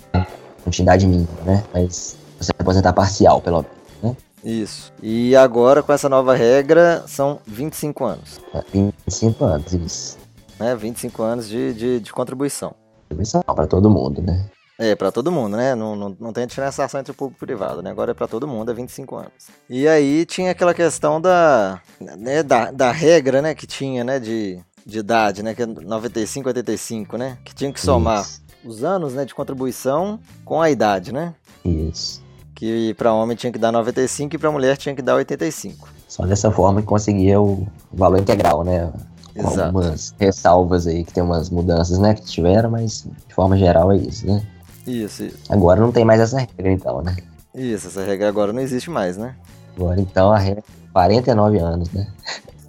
[0.64, 1.64] com idade mínima, né?
[1.72, 4.16] Mas você aposentar parcial, pelo menos, né?
[4.42, 4.92] Isso.
[5.02, 8.40] E agora, com essa nova regra, são 25 anos.
[8.72, 10.23] 25 anos, isso
[10.58, 10.74] né?
[10.74, 12.74] 25 anos de, de, de contribuição.
[13.02, 14.48] Contribuição para todo mundo, né?
[14.78, 15.74] É, para todo mundo, né?
[15.74, 17.90] Não, não, não tem diferenciação entre o público e o privado, né?
[17.90, 19.32] Agora é para todo mundo, é 25 anos.
[19.70, 23.54] E aí tinha aquela questão da, né, da, da regra, né?
[23.54, 24.18] Que tinha, né?
[24.18, 25.54] De, de idade, né?
[25.54, 27.38] Que é 95, 85, né?
[27.44, 28.42] Que tinha que somar Isso.
[28.64, 29.24] os anos, né?
[29.24, 31.34] De contribuição com a idade, né?
[31.64, 32.20] Isso.
[32.52, 35.88] Que para homem tinha que dar 95 e para mulher tinha que dar 85.
[36.08, 38.92] Só dessa forma que conseguia o valor integral, né?
[39.34, 39.62] Exato.
[39.62, 43.96] algumas ressalvas aí, que tem umas mudanças, né, que tiveram, mas de forma geral é
[43.96, 44.42] isso, né?
[44.86, 45.38] Isso, isso.
[45.48, 47.16] Agora não tem mais essa regra, então, né?
[47.54, 49.34] Isso, essa regra agora não existe mais, né?
[49.76, 52.06] Agora, então, a regra é 49 anos, né?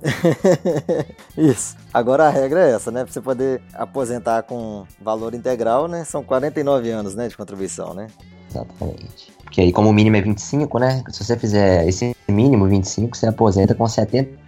[1.38, 1.76] isso.
[1.94, 3.04] Agora a regra é essa, né?
[3.04, 6.04] Pra você poder aposentar com valor integral, né?
[6.04, 8.08] São 49 anos, né, de contribuição, né?
[8.50, 9.34] Exatamente.
[9.44, 11.04] Porque aí, como o mínimo é 25, né?
[11.10, 13.88] Se você fizer esse mínimo 25, você aposenta com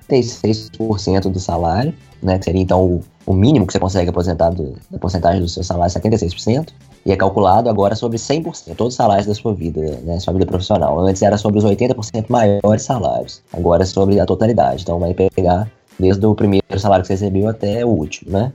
[0.09, 2.37] 76% do salário né?
[2.37, 5.63] Que seria então o, o mínimo que você consegue aposentar do, da porcentagem do seu
[5.63, 6.69] salário, 76%,
[7.05, 10.19] e é calculado agora sobre 100%, todos os salários da sua vida, né?
[10.19, 10.99] Sua vida profissional.
[10.99, 14.83] Antes era sobre os 80% maiores salários, agora é sobre a totalidade.
[14.83, 18.53] Então vai pegar desde o primeiro salário que você recebeu até o último, né?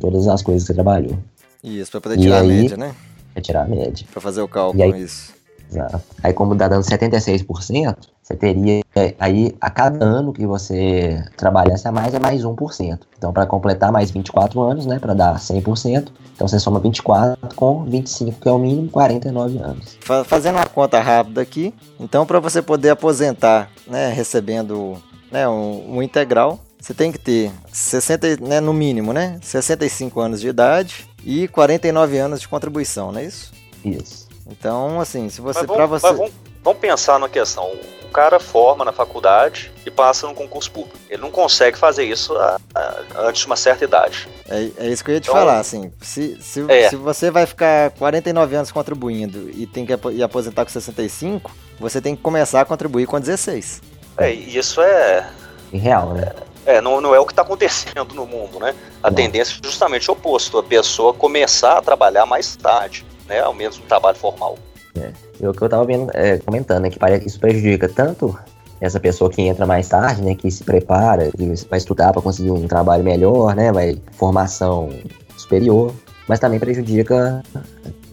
[0.00, 1.18] Todas as coisas que você trabalhou.
[1.62, 2.94] Isso, pra poder tirar aí, a média, né?
[3.32, 4.06] Pra tirar a média.
[4.12, 5.32] Pra fazer o cálculo, aí, isso.
[5.70, 6.00] Exato.
[6.22, 8.82] Aí como dá dando 76%, você teria
[9.18, 12.98] aí a cada ano que você trabalhasse a mais é mais 1%.
[13.18, 17.84] Então para completar mais 24 anos, né, para dar 100%, então você soma 24 com
[17.84, 19.98] 25, que é o mínimo, 49 anos.
[20.24, 24.96] Fazendo uma conta rápida aqui, então para você poder aposentar, né, recebendo,
[25.30, 30.40] né, um, um integral, você tem que ter 60, né, no mínimo, né, 65 anos
[30.40, 33.52] de idade e 49 anos de contribuição, não é isso?
[33.84, 34.24] Isso.
[34.46, 35.66] Então, assim, se você.
[35.66, 36.06] para você...
[36.06, 36.30] Vamos,
[36.64, 37.70] vamos, pensar na questão.
[38.02, 40.96] O cara forma na faculdade e passa no concurso público.
[41.10, 44.28] Ele não consegue fazer isso a, a, antes de uma certa idade.
[44.48, 45.92] É, é isso que eu ia te então, falar, assim.
[46.00, 46.88] Se, se, é.
[46.88, 52.00] se você vai ficar 49 anos contribuindo e tem que ir aposentar com 65, você
[52.00, 53.82] tem que começar a contribuir com 16.
[54.18, 55.28] É, isso é.
[55.72, 56.32] Real, né?
[56.66, 58.74] É, não, não é o que está acontecendo no mundo, né?
[59.02, 59.16] A não.
[59.16, 63.40] tendência é justamente o oposto, a pessoa começar a trabalhar mais tarde, né?
[63.40, 64.56] Ao menos no trabalho formal.
[64.96, 65.10] É.
[65.40, 68.38] E o que eu estava é, comentando, é que isso prejudica tanto
[68.80, 72.50] essa pessoa que entra mais tarde, né, que se prepara, que vai estudar para conseguir
[72.50, 74.90] um trabalho melhor, né, vai formação
[75.36, 75.92] superior,
[76.28, 77.42] mas também prejudica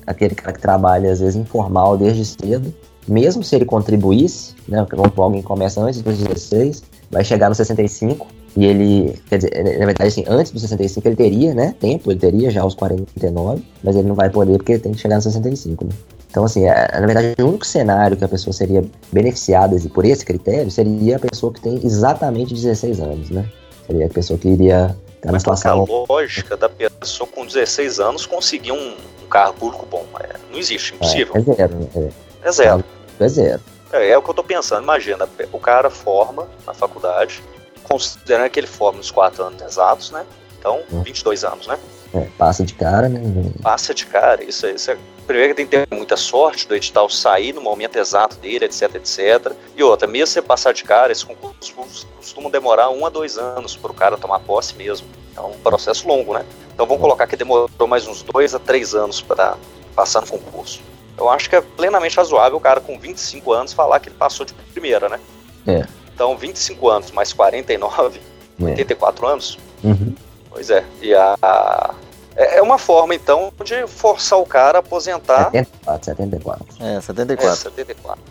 [0.05, 2.73] aquele cara que trabalha às vezes informal desde cedo,
[3.07, 4.85] mesmo se ele contribuísse, né,
[5.17, 10.07] alguém começa antes dos 16, vai chegar no 65 e ele, quer dizer, na verdade,
[10.09, 14.07] assim, antes dos 65 ele teria, né, tempo, ele teria já os 49, mas ele
[14.07, 15.91] não vai poder porque ele tem que chegar no 65, né.
[16.31, 20.25] Então, assim, é, na verdade, o único cenário que a pessoa seria beneficiada por esse
[20.25, 23.45] critério seria a pessoa que tem exatamente 16 anos, né?
[23.85, 25.83] Seria a pessoa que iria estar na situação...
[25.83, 30.05] a lógica da pessoa com 16 anos conseguir um, um carro público bom?
[30.21, 31.35] É, não existe, impossível.
[31.35, 31.89] É, é zero.
[31.95, 32.83] É, é zero.
[33.19, 33.61] É zero.
[33.91, 34.83] É, é o que eu tô pensando.
[34.83, 37.43] Imagina, o cara forma na faculdade,
[37.83, 40.25] considerando que ele forma nos 4 anos exatos, né?
[40.57, 41.77] Então, 22 anos, né?
[42.13, 43.21] É, passa de cara, né?
[43.61, 47.09] Passa de cara, isso, isso é primeiro que tem que ter muita sorte do edital
[47.09, 49.53] sair no momento exato dele, etc, etc.
[49.77, 53.77] E outra, mesmo você passar de cara, esses concursos costumam demorar um a dois anos
[53.77, 55.07] para o cara tomar posse mesmo.
[55.35, 56.45] É um processo longo, né?
[56.73, 59.55] Então vamos colocar que demorou mais uns dois a três anos para
[59.95, 60.81] passar no concurso.
[61.17, 64.45] Eu acho que é plenamente razoável o cara com 25 anos falar que ele passou
[64.45, 65.19] de primeira, né?
[65.65, 65.85] É.
[66.13, 68.19] Então 25 anos mais 49,
[68.59, 68.63] é.
[68.65, 69.57] 84 anos.
[69.83, 70.13] Uhum.
[70.51, 70.83] Pois é.
[71.01, 71.95] E a,
[72.35, 75.51] é, é uma forma, então, de forçar o cara a aposentar.
[75.51, 76.65] 74, 74.
[76.79, 77.47] É, 74.
[77.47, 78.23] É, 74.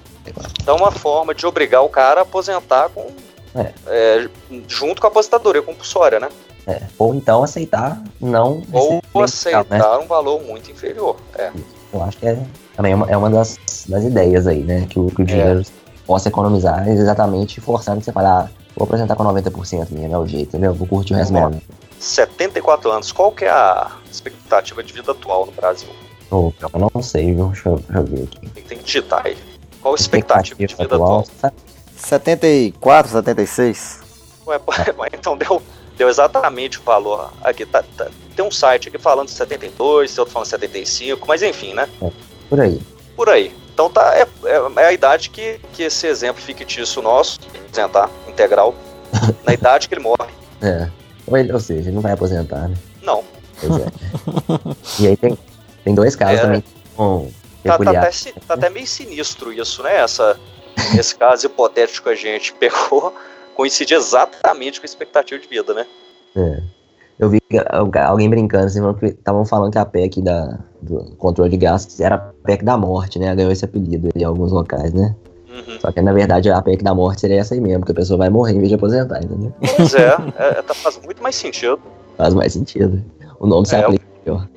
[0.63, 3.07] Então, uma forma de obrigar o cara a aposentar com,
[3.55, 3.73] é.
[3.87, 4.29] É,
[4.69, 6.29] junto com a aposentadoria compulsória, né?
[6.67, 6.83] É.
[6.99, 8.63] Ou então aceitar não.
[8.73, 9.99] Ou aceitar né?
[9.99, 11.17] um valor muito inferior.
[11.37, 11.51] É.
[11.93, 12.39] Eu acho que é
[12.77, 14.87] também uma, é uma das, das ideias aí, né?
[14.89, 15.63] Que o, que o dinheiro
[16.07, 20.27] possa economizar exatamente forçando que você falar, ah, vou apresentar com 90% minha, é o
[20.27, 20.75] jeito, entendeu?
[20.75, 21.61] Vou curtir o resto mesmo.
[22.01, 25.89] 74 anos, qual que é a expectativa de vida atual no Brasil?
[26.31, 27.49] Oh, eu não sei, viu?
[27.49, 28.49] Deixa eu, deixa eu ver aqui.
[28.63, 29.37] Tem que digitar aí.
[29.83, 31.21] Qual a expectativa, de vida atual?
[31.21, 31.53] atual?
[31.97, 34.01] 74, 76.
[34.47, 34.61] Ué,
[35.13, 35.63] então deu,
[35.97, 37.33] deu exatamente o valor.
[37.43, 41.27] Aqui tá, tá, tem um site aqui falando de 72, tem outro falando de 75,
[41.27, 41.89] mas enfim, né?
[42.01, 42.11] É,
[42.49, 42.81] por aí.
[43.17, 43.55] Por aí.
[43.75, 48.75] Então tá, é, é, é, a idade que, que esse exemplo fictício nosso, apresentar integral,
[49.45, 50.31] na idade que ele morre.
[50.63, 50.89] É.
[51.31, 52.77] Ou, ele, ou seja, ele não vai aposentar, né?
[53.03, 53.23] Não.
[53.61, 53.87] Pois é.
[55.01, 55.39] e aí tem,
[55.85, 56.43] tem dois casos é.
[56.43, 56.65] também
[56.97, 57.31] com
[57.65, 58.11] tá, tá, até,
[58.47, 59.97] tá até meio sinistro isso, né?
[59.97, 60.39] Essa,
[60.99, 63.15] esse caso hipotético que a gente pegou
[63.55, 65.87] coincide exatamente com a expectativa de vida, né?
[66.37, 66.63] É.
[67.19, 67.39] Eu vi
[68.09, 72.19] alguém brincando, assim, estavam falando que a PEC da, do controle de gastos era a
[72.19, 73.35] PEC da morte, né?
[73.35, 75.15] Ganhou esse apelido em alguns locais, né?
[75.51, 75.81] Uhum.
[75.81, 78.17] Só que na verdade a PEC da morte seria essa aí mesmo, que a pessoa
[78.17, 79.53] vai morrer em vez de aposentar, entendeu?
[79.77, 80.09] Pois é,
[80.39, 81.81] é, é faz muito mais sentido.
[82.17, 83.03] Faz mais sentido.
[83.41, 84.49] O nome se é, aplica melhor.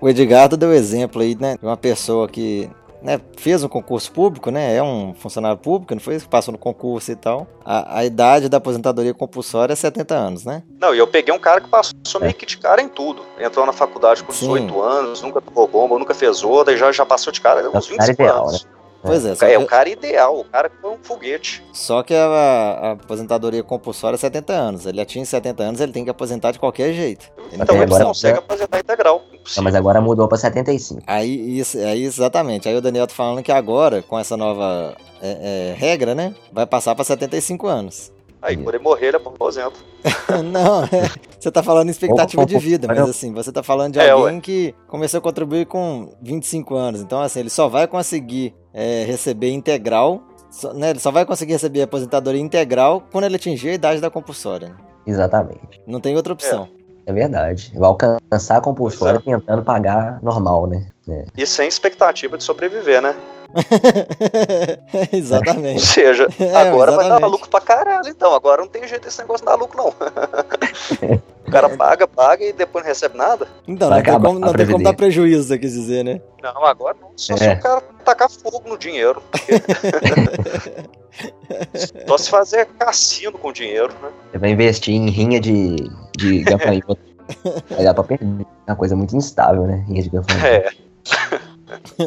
[0.00, 2.68] O Edgardo deu exemplo aí, né, de uma pessoa que
[3.04, 6.18] né, fez um concurso público, né, é um funcionário público, não foi?
[6.20, 7.46] Passou no concurso e tal.
[7.62, 10.62] A, a idade da aposentadoria compulsória é 70 anos, né?
[10.80, 12.24] Não, e eu peguei um cara que passou é.
[12.24, 13.22] meio que de cara em tudo.
[13.38, 14.80] Entrou na faculdade com 18 Sim.
[14.80, 18.22] anos, nunca tomou bomba, nunca fez outra, e já, já passou de cara uns 25
[18.22, 18.64] ideal, anos.
[18.64, 18.70] Né?
[19.04, 19.52] Pois é.
[19.52, 21.62] É, o cara ideal, o cara que foi um foguete.
[21.74, 24.86] Só que a, a, aposentadoria compulsória é 70 anos.
[24.86, 27.30] Ele atinge 70 anos, ele tem que aposentar de qualquer jeito.
[27.52, 29.22] Então ele agora, consegue aposentar integral.
[29.56, 31.02] Não, mas agora mudou para 75.
[31.06, 32.66] Aí, isso, aí, exatamente.
[32.66, 36.34] Aí o Daniel tá falando que agora, com essa nova é, é, regra, né?
[36.50, 38.13] Vai passar para 75 anos.
[38.44, 39.72] Aí, por ele morrer, ele aposenta.
[40.44, 44.10] não, é, você tá falando expectativa de vida, mas assim, você tá falando de é,
[44.10, 47.00] alguém que começou a contribuir com 25 anos.
[47.00, 51.54] Então, assim, ele só vai conseguir é, receber integral, só, né, ele só vai conseguir
[51.54, 54.68] receber aposentadoria integral quando ele atingir a idade da compulsória.
[54.68, 54.76] Né?
[55.06, 55.80] Exatamente.
[55.86, 56.68] Não tem outra opção.
[57.06, 57.10] É.
[57.10, 57.72] é verdade.
[57.74, 60.86] Vai alcançar a compulsória tentando pagar normal, né?
[61.08, 61.24] É.
[61.34, 63.16] E sem expectativa de sobreviver, né?
[65.12, 65.80] exatamente.
[65.80, 68.34] Ou seja, é, agora é, vai dar lucro pra caralho, então.
[68.34, 69.88] Agora não tem jeito desse negócio dar lucro, não.
[71.46, 73.46] o cara paga, paga e depois não recebe nada.
[73.66, 76.20] Então, não, tem como, não tem como, dar prejuízo, você quis dizer, né?
[76.42, 77.10] Não, agora não.
[77.16, 77.36] Só é.
[77.36, 79.22] se o cara tacar fogo no dinheiro.
[82.06, 84.10] Só se fazer cassino com dinheiro, né?
[84.32, 85.76] Você vai investir em rinha de,
[86.16, 86.98] de gafanhoto.
[87.70, 88.46] Vai dar pra perder.
[88.66, 89.84] É uma coisa muito instável, né?
[89.86, 90.46] Rinha de gafanhoto.
[90.46, 90.70] É.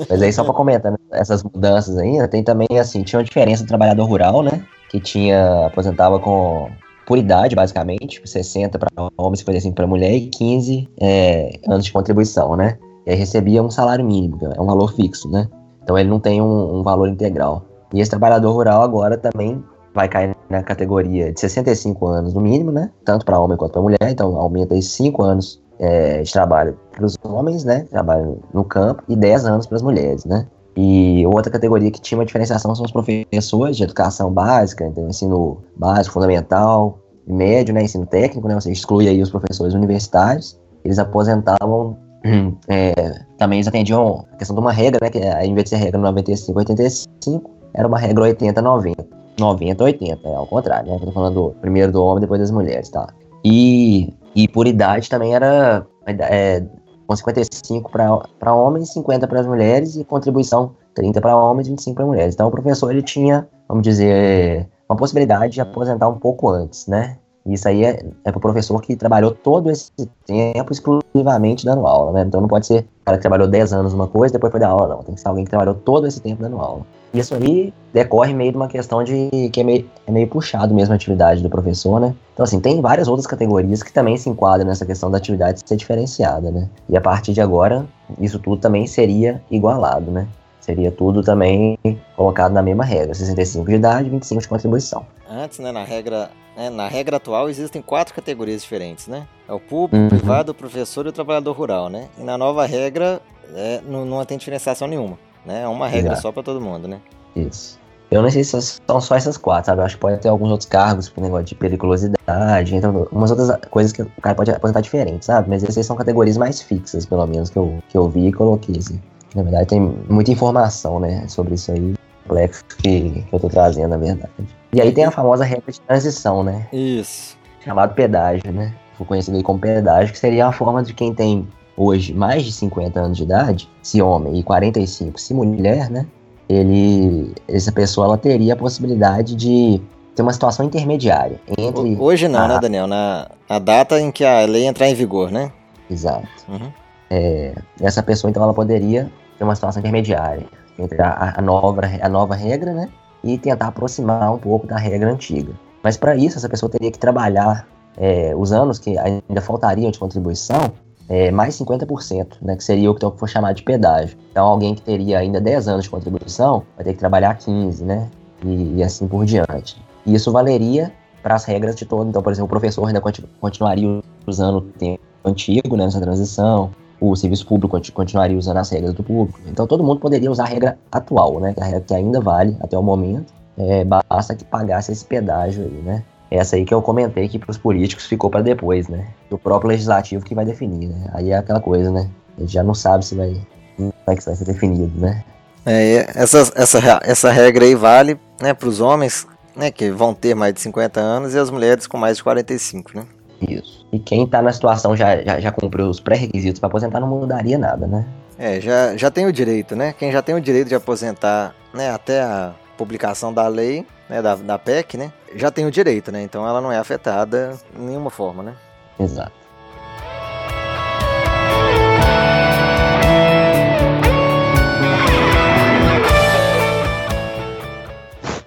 [0.10, 3.64] Mas aí, só pra comentar né, essas mudanças ainda, tem também, assim, tinha uma diferença
[3.64, 4.64] do trabalhador rural, né?
[4.90, 6.70] Que tinha, aposentava com
[7.06, 12.58] por idade, basicamente, 60 para homem, 55 para mulher e 15 é, anos de contribuição,
[12.58, 12.78] né?
[13.08, 15.48] e aí recebia um salário mínimo, é um valor fixo, né?
[15.82, 17.64] Então ele não tem um, um valor integral.
[17.94, 22.70] E esse trabalhador rural agora também vai cair na categoria de 65 anos no mínimo,
[22.70, 22.92] né?
[23.06, 27.06] Tanto para homem quanto para mulher, então aumenta aí 5 anos é, de trabalho para
[27.06, 27.86] os homens, né?
[27.90, 30.48] Trabalho no campo, e 10 anos para as mulheres, né?
[30.76, 35.58] E outra categoria que tinha uma diferenciação são os professores de educação básica, então ensino
[35.76, 37.84] básico, fundamental, médio, né?
[37.84, 38.56] Ensino técnico, né?
[38.56, 40.60] Você exclui aí os professores universitários.
[40.86, 41.98] Eles aposentavam
[42.68, 42.94] é,
[43.38, 45.10] também eles atendiam a questão de uma regra, né?
[45.10, 49.18] Que é, em vez de ser regra 95, 85, era uma regra 80, 90.
[49.40, 50.96] 90, 80, é ao contrário, né?
[50.96, 53.08] Eu tô falando do, primeiro do homem, depois das mulheres, tá?
[53.46, 56.64] E, e por idade também era é,
[57.08, 62.06] com 55 para homens, 50 para as mulheres e contribuição 30 para homens, 25 para
[62.06, 62.36] mulheres.
[62.36, 67.18] Então o professor ele tinha, vamos dizer, uma possibilidade de aposentar um pouco antes, né?
[67.48, 69.92] Isso aí é, é para o professor que trabalhou todo esse
[70.26, 72.22] tempo exclusivamente dando aula, né?
[72.22, 74.60] Então não pode ser o cara que trabalhou 10 anos numa coisa e depois foi
[74.60, 75.02] dar aula, não.
[75.02, 76.86] Tem que ser alguém que trabalhou todo esse tempo dando aula.
[77.14, 80.94] Isso aí decorre meio de uma questão de que é meio, é meio puxado mesmo
[80.94, 82.14] a atividade do professor, né?
[82.34, 85.76] Então, assim, tem várias outras categorias que também se enquadram nessa questão da atividade ser
[85.76, 86.70] diferenciada, né?
[86.88, 87.86] E a partir de agora,
[88.20, 90.28] isso tudo também seria igualado, né?
[90.60, 91.80] Seria tudo também
[92.16, 95.06] colocado na mesma regra: 65 de idade, 25 de contribuição.
[95.30, 99.26] Antes, né, na regra, né, na regra atual existem quatro categorias diferentes, né?
[99.48, 100.08] É o público, uhum.
[100.08, 102.10] o privado, o professor e o trabalhador rural, né?
[102.18, 103.22] E na nova regra
[103.56, 105.18] é, não, não tem diferenciação nenhuma,
[105.48, 105.64] né?
[105.64, 106.22] É uma regra Exato.
[106.22, 107.00] só para todo mundo, né?
[107.36, 107.80] Isso.
[108.10, 109.82] Eu não sei se são só essas quatro, sabe?
[109.82, 113.58] Eu acho que pode ter alguns outros cargos, por negócio de periculosidade, então umas outras
[113.70, 115.50] coisas que o cara pode aposentar diferente, sabe?
[115.50, 118.78] Mas essas são categorias mais fixas, pelo menos, que eu, que eu vi e coloquei,
[118.78, 119.02] assim.
[119.36, 123.90] Na verdade, tem muita informação, né, sobre isso aí, complexo que, que eu tô trazendo,
[123.90, 124.32] na verdade.
[124.74, 126.68] E aí tem a famosa regra de transição, né?
[126.72, 127.38] Isso.
[127.64, 128.74] Chamado pedágio, né?
[128.98, 132.52] Foi conhecido aí como pedágio, que seria a forma de quem tem hoje mais de
[132.52, 136.08] 50 anos de idade, se homem, e 45 se mulher, né?
[136.50, 139.82] Ele, essa pessoa ela teria a possibilidade de
[140.16, 141.96] ter uma situação intermediária entre.
[142.00, 142.48] Hoje não, a...
[142.48, 142.88] né, Daniel?
[142.88, 145.52] Na a data em que a lei entrar em vigor, né?
[145.90, 146.28] Exato.
[146.50, 146.72] Uhum.
[147.10, 150.46] É, essa pessoa, então, ela poderia ter uma situação intermediária
[150.78, 152.90] entre a, a, nova, a nova regra, né?
[153.24, 155.54] E tentar aproximar um pouco da regra antiga.
[155.84, 160.00] Mas para isso, essa pessoa teria que trabalhar é, os anos que ainda faltariam de
[160.00, 160.72] contribuição,
[161.10, 164.18] é, mais 50%, né, que seria o que for chamado de pedágio.
[164.32, 168.10] Então, alguém que teria ainda 10 anos de contribuição vai ter que trabalhar 15, né?
[168.44, 169.82] E, e assim por diante.
[170.06, 170.92] E isso valeria
[171.24, 172.08] para as regras de todo.
[172.10, 176.72] Então, por exemplo, o professor ainda continu, continuaria usando o tempo antigo né, nessa transição,
[177.00, 179.40] o serviço público continuaria usando as regras do público.
[179.46, 181.54] Então todo mundo poderia usar a regra atual, né?
[181.60, 183.34] A regra que ainda vale até o momento.
[183.58, 186.04] É, basta que pagasse esse pedágio aí, né?
[186.30, 189.08] Essa aí que eu comentei que para os políticos ficou para depois, né?
[189.30, 191.10] O próprio legislativo que vai definir, né?
[191.14, 192.10] Aí é aquela coisa, né?
[192.38, 193.36] A gente já não sabe se vai,
[193.76, 195.24] como é que vai ser definido, né?
[195.66, 200.34] É, essa, essa, essa regra aí vale né, para os homens né, que vão ter
[200.34, 203.06] mais de 50 anos e as mulheres com mais de 45, né?
[203.42, 203.86] Isso.
[203.92, 207.58] E quem tá na situação já, já, já cumpriu os pré-requisitos para aposentar não mudaria
[207.58, 208.06] nada, né?
[208.38, 209.94] É, já, já tem o direito, né?
[209.98, 214.36] Quem já tem o direito de aposentar, né, até a publicação da lei, né, da,
[214.36, 216.22] da PEC, né, já tem o direito, né?
[216.24, 218.56] Então ela não é afetada de nenhuma forma, né?
[219.00, 219.48] Exato.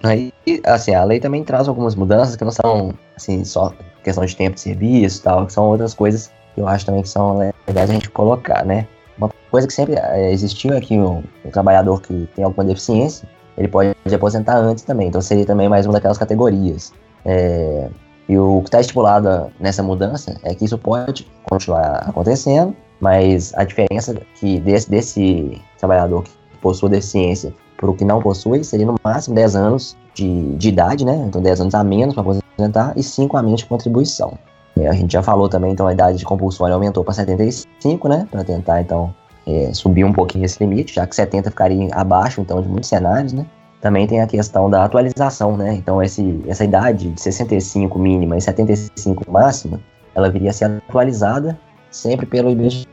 [0.03, 0.33] Aí,
[0.65, 4.55] assim, a lei também traz algumas mudanças que não são, assim, só questão de tempo
[4.55, 7.91] de serviço e tal, que são outras coisas que eu acho também que são legais
[7.91, 8.89] a gente colocar, né?
[9.19, 13.29] Uma coisa que sempre é, existiu é que o, o, trabalhador que tem alguma deficiência,
[13.61, 16.95] ele pode aposentar antes também, então seria também mais uma daquelas categorias.
[17.27, 17.91] É,
[18.27, 23.65] e o que está estipulado nessa mudança é que isso pode continuar acontecendo, mas a
[23.65, 26.31] diferença que desse, desse trabalhador que
[26.63, 31.05] possui deficiência para o que não possui seria no máximo 10 anos de, de idade,
[31.05, 31.23] né?
[31.29, 34.39] Então 10 anos a menos para aposentar e 5 a menos de contribuição.
[34.75, 38.27] E a gente já falou também, então a idade de compulsório aumentou para 75, né?
[38.31, 39.15] Para tentar então
[39.47, 43.33] é, subir um pouquinho esse limite, já que 70 ficaria abaixo então de muitos cenários,
[43.33, 43.47] né?
[43.81, 45.75] Também tem a questão da atualização, né?
[45.75, 49.81] Então esse, essa idade de 65 mínima e 75 máxima,
[50.15, 51.59] ela viria a ser atualizada
[51.91, 52.87] sempre pelo IBGE,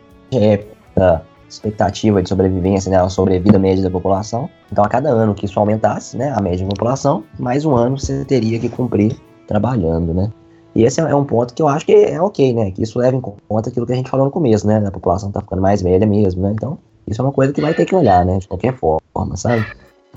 [1.50, 4.50] expectativa de sobrevivência, né, a sobrevida média da população.
[4.72, 7.98] Então, a cada ano que isso aumentasse, né, a média da população, mais um ano
[7.98, 9.16] você teria que cumprir
[9.48, 10.30] trabalhando, né.
[10.78, 13.18] E esse é um ponto que eu acho que é ok, né, que isso leva
[13.18, 15.82] em conta aquilo que a gente falou no começo, né, a população tá ficando mais
[15.82, 18.48] velha mesmo, né, então isso é uma coisa que vai ter que olhar, né, de
[18.48, 19.66] qualquer forma, sabe.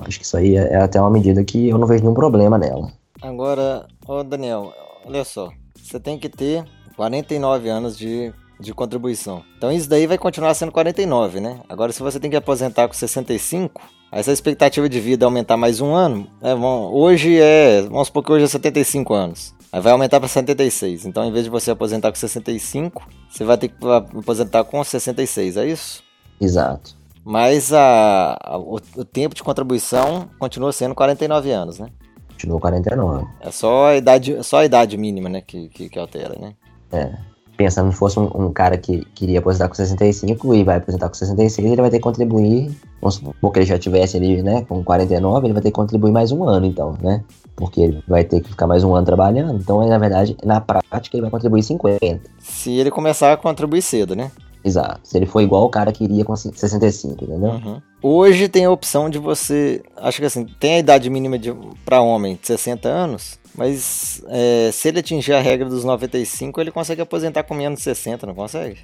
[0.02, 2.58] Acho que isso aí é, é até uma medida que eu não vejo nenhum problema
[2.58, 2.92] nela.
[3.22, 4.70] Agora, ô Daniel,
[5.06, 5.48] olha só,
[5.82, 6.62] você tem que ter
[6.94, 8.30] 49 anos de
[8.60, 9.42] de contribuição.
[9.56, 11.60] Então isso daí vai continuar sendo 49, né?
[11.66, 13.80] Agora se você tem que aposentar com 65,
[14.12, 16.54] essa expectativa de vida aumentar mais um ano, né?
[16.54, 19.54] hoje é, vamos supor que hoje é 75 anos.
[19.72, 21.06] Aí vai aumentar para 76.
[21.06, 25.56] Então, em vez de você aposentar com 65, você vai ter que aposentar com 66,
[25.56, 26.02] é isso?
[26.40, 26.96] Exato.
[27.24, 31.88] Mas a, a o, o, tempo de contribuição continua sendo 49 anos, né?
[32.30, 33.26] Continua 49.
[33.40, 36.54] É só a idade, só a idade mínima, né, que, que, que altera, né?
[36.90, 37.12] É.
[37.60, 41.14] Pensando se fosse um, um, cara que queria aposentar com 65 e vai aposentar com
[41.14, 44.82] 66, ele vai ter que contribuir, vamos supor que ele já tivesse ali, né, com
[44.82, 47.22] 49, ele vai ter que contribuir mais um ano, então, né?
[47.60, 49.60] porque ele vai ter que ficar mais um ano trabalhando.
[49.60, 52.20] Então, na verdade, na prática, ele vai contribuir 50.
[52.38, 54.32] Se ele começar a contribuir cedo, né?
[54.64, 55.00] Exato.
[55.04, 57.50] Se ele for igual o cara que iria com 65, entendeu?
[57.50, 57.82] Uhum.
[58.02, 59.82] Hoje tem a opção de você.
[59.96, 61.36] Acho que assim, tem a idade mínima
[61.84, 66.70] para homem de 60 anos, mas é, se ele atingir a regra dos 95, ele
[66.70, 68.78] consegue aposentar com menos de 60, não consegue?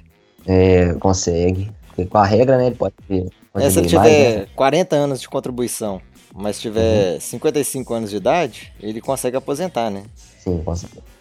[0.45, 1.71] É, consegue.
[1.87, 2.93] Porque com a regra, né, ele pode.
[3.55, 4.47] É, se ele tiver mais, né?
[4.55, 6.01] 40 anos de contribuição
[6.37, 7.19] mas tiver uhum.
[7.19, 10.03] 55 anos de idade, ele consegue aposentar, né?
[10.15, 10.63] Sim,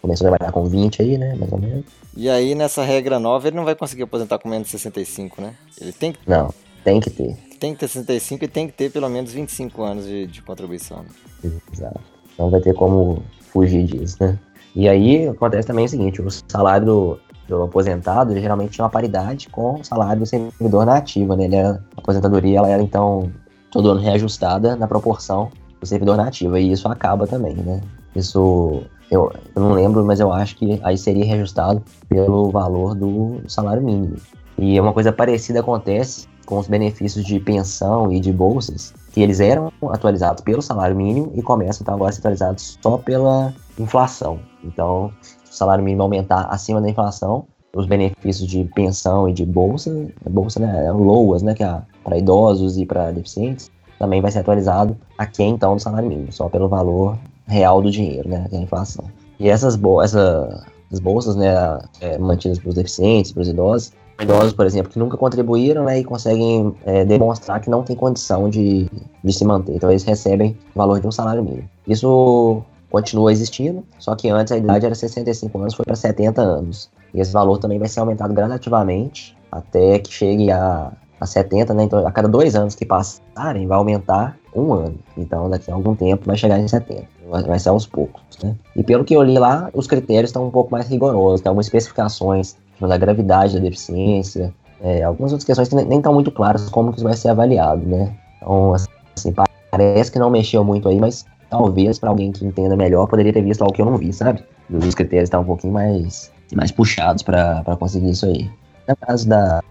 [0.03, 1.35] começou a trabalhar com 20 aí, né?
[1.35, 1.87] Mais ou menos.
[2.15, 5.55] E aí, nessa regra nova, ele não vai conseguir aposentar com menos de 65, né?
[5.81, 6.19] Ele tem que.
[6.27, 6.53] Não,
[6.85, 7.35] tem que ter.
[7.59, 11.03] Tem que ter 65 e tem que ter pelo menos 25 anos de, de contribuição.
[11.43, 11.51] Né?
[11.73, 12.01] Exato.
[12.39, 13.23] Não vai ter como
[13.57, 14.39] fugir disso, né?
[14.75, 18.91] E aí acontece também o seguinte: o salário do, do aposentado ele geralmente tinha uma
[18.91, 21.45] paridade com o salário do servidor na ativa, né?
[21.45, 23.31] Ele era, a aposentadoria ela era então
[23.71, 25.51] todo ano reajustada na proporção
[25.81, 26.59] do servidor nativo.
[26.59, 27.81] E isso acaba também, né?
[28.15, 33.41] Isso eu, eu, não lembro, mas eu acho que aí seria reajustado pelo valor do
[33.47, 34.17] salário mínimo.
[34.59, 39.41] E uma coisa parecida acontece com os benefícios de pensão e de bolsas, que eles
[39.41, 44.39] eram atualizados pelo salário mínimo e começam então agora a ser atualizados só pela inflação.
[44.63, 49.47] Então, se o salário mínimo aumentar acima da inflação, os benefícios de pensão e de
[49.47, 49.91] bolsa,
[50.29, 54.95] bolsa né, LOAS, né, que é para idosos e para deficientes, também vai ser atualizado
[55.17, 58.63] aqui então do salário mínimo, só pelo valor real do dinheiro, né, que é a
[58.63, 59.07] inflação.
[59.41, 60.63] E essas, essa,
[60.93, 61.55] as bolsas, né,
[62.03, 66.01] é, mantidas para os deficientes, para os idosos, idosos, por exemplo, que nunca contribuíram né,
[66.01, 68.89] e conseguem é, demonstrar que não tem condição de,
[69.23, 69.75] de se manter.
[69.75, 71.69] Então eles recebem o valor de um salário mínimo.
[71.87, 76.91] Isso continua existindo, só que antes a idade era 65 anos, foi para 70 anos.
[77.13, 81.85] E esse valor também vai ser aumentado gradativamente até que chegue a, a 70, né?
[81.85, 84.99] Então, a cada dois anos que passarem, vai aumentar um ano.
[85.17, 87.05] Então, daqui a algum tempo vai chegar em 70.
[87.29, 88.55] Vai, ser aos poucos, né?
[88.75, 91.41] E pelo que eu li lá, os critérios estão um pouco mais rigorosos.
[91.41, 96.31] Tem algumas especificações da gravidade da deficiência, é, algumas outras questões que nem estão muito
[96.31, 98.15] claras como que isso vai ser avaliado, né?
[98.37, 99.33] Então, assim,
[99.71, 103.43] parece que não mexeu muito aí, mas talvez para alguém que entenda melhor poderia ter
[103.43, 104.45] visto algo que eu não vi, sabe?
[104.71, 108.51] Os critérios estão um pouquinho mais, mais puxados para conseguir isso aí.
[108.89, 109.63] No caso da,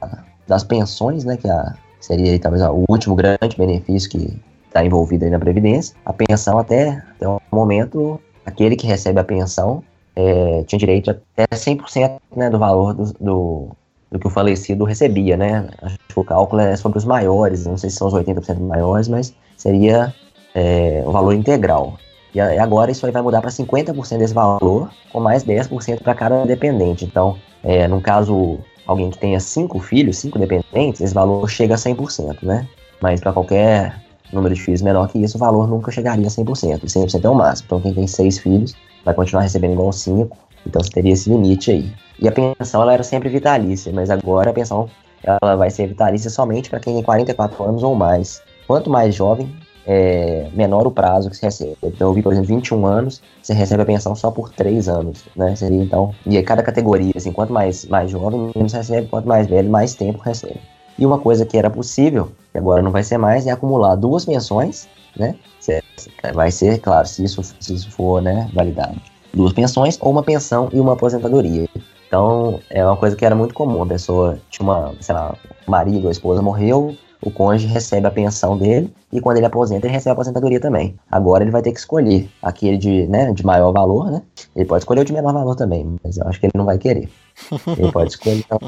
[0.48, 5.32] das pensões, né, que a, seria talvez o último grande benefício que está envolvido aí
[5.32, 9.84] na Previdência, a pensão até, até o momento, aquele que recebe a pensão
[10.16, 13.70] é, tinha direito até 100% né, do valor do, do,
[14.12, 15.68] do, que o falecido recebia, né?
[15.82, 19.08] Acho que o cálculo é sobre os maiores, não sei se são os 80% maiores,
[19.08, 20.14] mas seria
[20.54, 21.98] é, o valor integral.
[22.34, 26.46] E agora isso aí vai mudar para 50% desse valor, com mais 10% para cada
[26.46, 27.06] dependente.
[27.06, 31.78] Então, é, no caso, alguém que tenha cinco filhos, cinco dependentes, esse valor chega a
[31.78, 32.68] 100%, né?
[33.02, 34.04] Mas para qualquer
[34.34, 36.84] número de filhos menor que isso, o valor nunca chegaria a 100%.
[36.84, 37.68] E 100% é o máximo.
[37.68, 38.76] Então, quem tem seis filhos
[39.06, 40.36] vai continuar recebendo igual cinco.
[40.66, 41.94] Então, você teria esse limite aí.
[42.20, 44.90] E a pensão, ela era sempre vitalícia, mas agora a pensão
[45.24, 48.42] ela vai ser vitalícia somente para quem tem 44 anos ou mais.
[48.68, 51.78] Quanto mais jovem, é, menor o prazo que se recebe.
[51.84, 55.24] Então, eu vi, por exemplo, 21 anos, você recebe a pensão só por 3 anos,
[55.36, 55.56] né?
[55.56, 59.48] Seria, então, e aí cada categoria, assim, quanto mais, mais jovem, menos recebe, quanto mais
[59.48, 60.60] velho, mais tempo recebe.
[60.98, 64.26] E uma coisa que era possível, que agora não vai ser mais, é acumular duas
[64.26, 65.36] pensões, né?
[66.34, 69.00] Vai ser, claro, se isso, se isso for, né, validado.
[69.34, 71.68] Duas pensões, ou uma pensão e uma aposentadoria.
[72.08, 73.84] Então, é uma coisa que era muito comum.
[73.84, 75.36] A pessoa tinha uma, sei lá,
[75.68, 79.94] marido, a esposa morreu, o cônjuge recebe a pensão dele e quando ele aposenta, ele
[79.94, 80.96] recebe a aposentadoria também.
[81.12, 84.22] Agora ele vai ter que escolher aquele de, né, de maior valor, né?
[84.56, 86.78] Ele pode escolher o de menor valor também, mas eu acho que ele não vai
[86.78, 87.10] querer.
[87.78, 88.46] Ele pode escolher.
[88.46, 88.60] Então...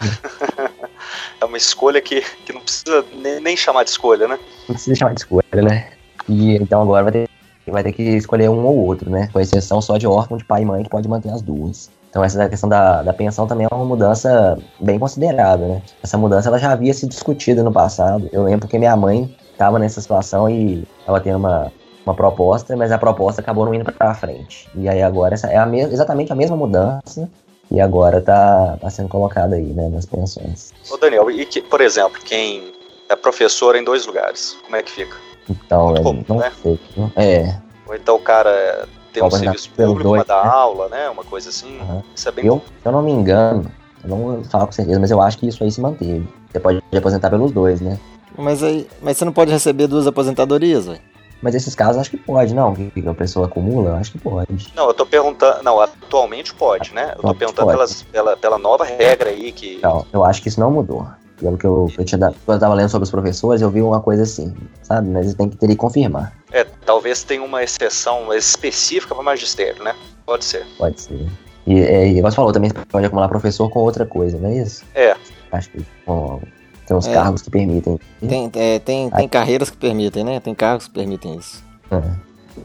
[1.40, 4.38] é uma escolha que, que não precisa nem, nem chamar de escolha, né?
[4.68, 5.90] Não precisa chamar de escolha, né?
[6.30, 7.28] E então agora vai ter,
[7.66, 9.28] vai ter que escolher um ou outro, né?
[9.32, 11.90] Com exceção só de órfão de pai e mãe que pode manter as duas.
[12.08, 15.82] Então essa questão da, da pensão também é uma mudança bem considerável, né?
[16.02, 18.28] Essa mudança ela já havia sido discutida no passado.
[18.32, 21.72] Eu lembro que minha mãe estava nessa situação e estava tendo uma,
[22.06, 24.68] uma proposta, mas a proposta acabou não indo para frente.
[24.76, 27.28] E aí agora essa é a exatamente a mesma mudança
[27.70, 30.72] e agora tá, tá sendo colocado aí, né, nas pensões.
[30.90, 32.72] Ô Daniel, e que, por exemplo, quem
[33.08, 35.29] é professor em dois lugares, como é que fica?
[35.50, 36.52] Então, é, comum, não né?
[36.62, 36.78] sei.
[37.16, 37.56] É.
[37.86, 40.50] Ou então o cara tem um serviço público dois, pra dar né?
[40.50, 41.08] aula, né?
[41.08, 41.78] Uma coisa assim.
[41.80, 42.02] Uhum.
[42.14, 43.70] Isso é bem eu, Se eu não me engano,
[44.04, 46.26] eu não vou falar com certeza, mas eu acho que isso aí se manteve.
[46.50, 47.98] Você pode aposentar pelos dois, né?
[48.38, 51.00] Mas aí, mas você não pode receber duas aposentadorias, velho?
[51.42, 52.74] Mas esses casos acho que pode, não?
[52.74, 54.72] Que a pessoa acumula, acho que pode.
[54.76, 55.62] Não, eu tô perguntando.
[55.62, 57.14] Não, atualmente pode, né?
[57.16, 59.80] Eu tô perguntando pelas, pela, pela nova regra aí que.
[59.82, 61.06] Não, eu acho que isso não mudou.
[61.40, 63.80] Pelo que eu, eu tinha dado, quando eu tava lendo sobre os professores, eu vi
[63.80, 65.08] uma coisa assim, sabe?
[65.08, 66.32] Mas tem que ter que confirmar.
[66.52, 69.94] É, talvez tenha uma exceção específica para magistério, né?
[70.26, 70.66] Pode ser.
[70.76, 71.26] Pode ser.
[71.66, 74.84] E, é, e você falou também pode acumular professor com outra coisa, não é isso?
[74.94, 75.16] É.
[75.52, 76.40] Acho que com,
[76.86, 77.14] tem uns é.
[77.14, 78.00] cargos que permitem.
[78.20, 80.40] Tem, é, tem, tem carreiras que permitem, né?
[80.40, 81.64] Tem cargos que permitem isso.
[81.90, 81.96] É.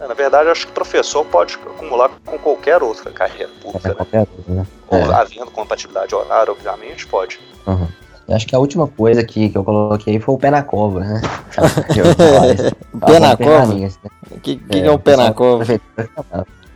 [0.03, 3.89] é na verdade, acho que professor pode acumular com qualquer outra carreira pública.
[3.89, 4.67] É, qualquer outra, né?
[4.87, 5.13] Ou, é.
[5.13, 7.39] havendo compatibilidade horária, obviamente, pode.
[7.67, 7.87] Uhum.
[8.27, 11.01] Eu acho que a última coisa que, que eu coloquei foi o pé na cova,
[11.01, 11.21] né?
[13.05, 13.73] pé na cova?
[14.31, 15.63] O que, que, é, é o pé na cova?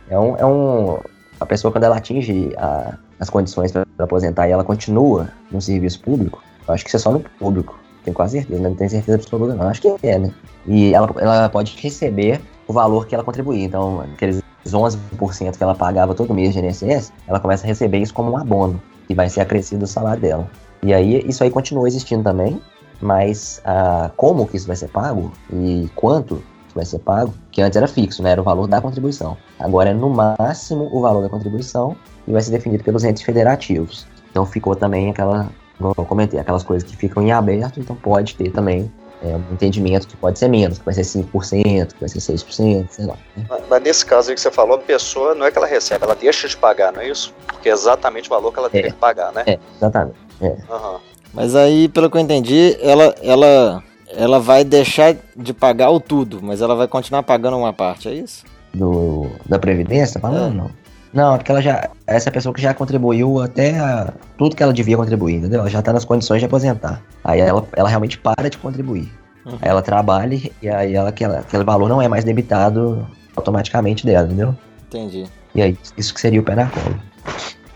[0.08, 0.98] É um, é um.
[1.40, 6.00] A pessoa, quando ela atinge a, as condições para aposentar e ela continua no serviço
[6.00, 7.78] público, eu acho que isso é só no público.
[8.04, 9.68] Tenho quase certeza, não tenho certeza absoluta, não.
[9.68, 10.32] Acho que é, né?
[10.66, 13.64] E ela, ela pode receber o valor que ela contribuía.
[13.64, 18.14] Então, aqueles 11% que ela pagava todo mês de INSS, ela começa a receber isso
[18.14, 20.48] como um abono, que vai ser acrescido o salário dela.
[20.82, 22.60] E aí isso aí continua existindo também,
[23.00, 26.42] mas ah, como que isso vai ser pago e quanto
[26.74, 28.30] vai ser pago, que antes era fixo, né?
[28.30, 29.36] Era o valor da contribuição.
[29.58, 34.06] Agora é no máximo o valor da contribuição e vai ser definido pelos entes federativos.
[34.30, 38.36] Então ficou também aquela, como eu comentei, aquelas coisas que ficam em aberto, então pode
[38.36, 38.90] ter também
[39.22, 42.86] é, um entendimento que pode ser menos, que vai ser 5%, que vai ser 6%,
[42.88, 43.16] sei lá.
[43.36, 43.44] Né?
[43.48, 46.04] Mas, mas, nesse caso aí que você falou, a pessoa não é que ela recebe,
[46.04, 47.34] ela deixa de pagar, não é isso?
[47.46, 49.42] Porque é exatamente o valor que ela é, tem que pagar, né?
[49.46, 50.29] É, exatamente.
[50.40, 50.46] É.
[50.48, 50.98] Uhum.
[51.32, 53.82] Mas aí, pelo que eu entendi, ela, ela,
[54.16, 58.14] ela vai deixar de pagar o tudo, mas ela vai continuar pagando uma parte, é
[58.14, 58.44] isso?
[58.74, 60.54] Do, da Previdência, tá falando?
[60.54, 60.56] É.
[60.56, 60.80] Não.
[61.12, 61.90] Não, é porque ela já.
[62.06, 65.60] Essa pessoa que já contribuiu até a, tudo que ela devia contribuir, entendeu?
[65.60, 67.02] Ela já tá nas condições de aposentar.
[67.24, 69.12] Aí ela, ela realmente para de contribuir.
[69.44, 69.58] Uhum.
[69.60, 74.26] Aí ela trabalha e aí ela, aquela, aquele valor não é mais debitado automaticamente dela,
[74.26, 74.54] entendeu?
[74.86, 75.26] Entendi.
[75.54, 76.96] E aí, isso que seria o pé na cola.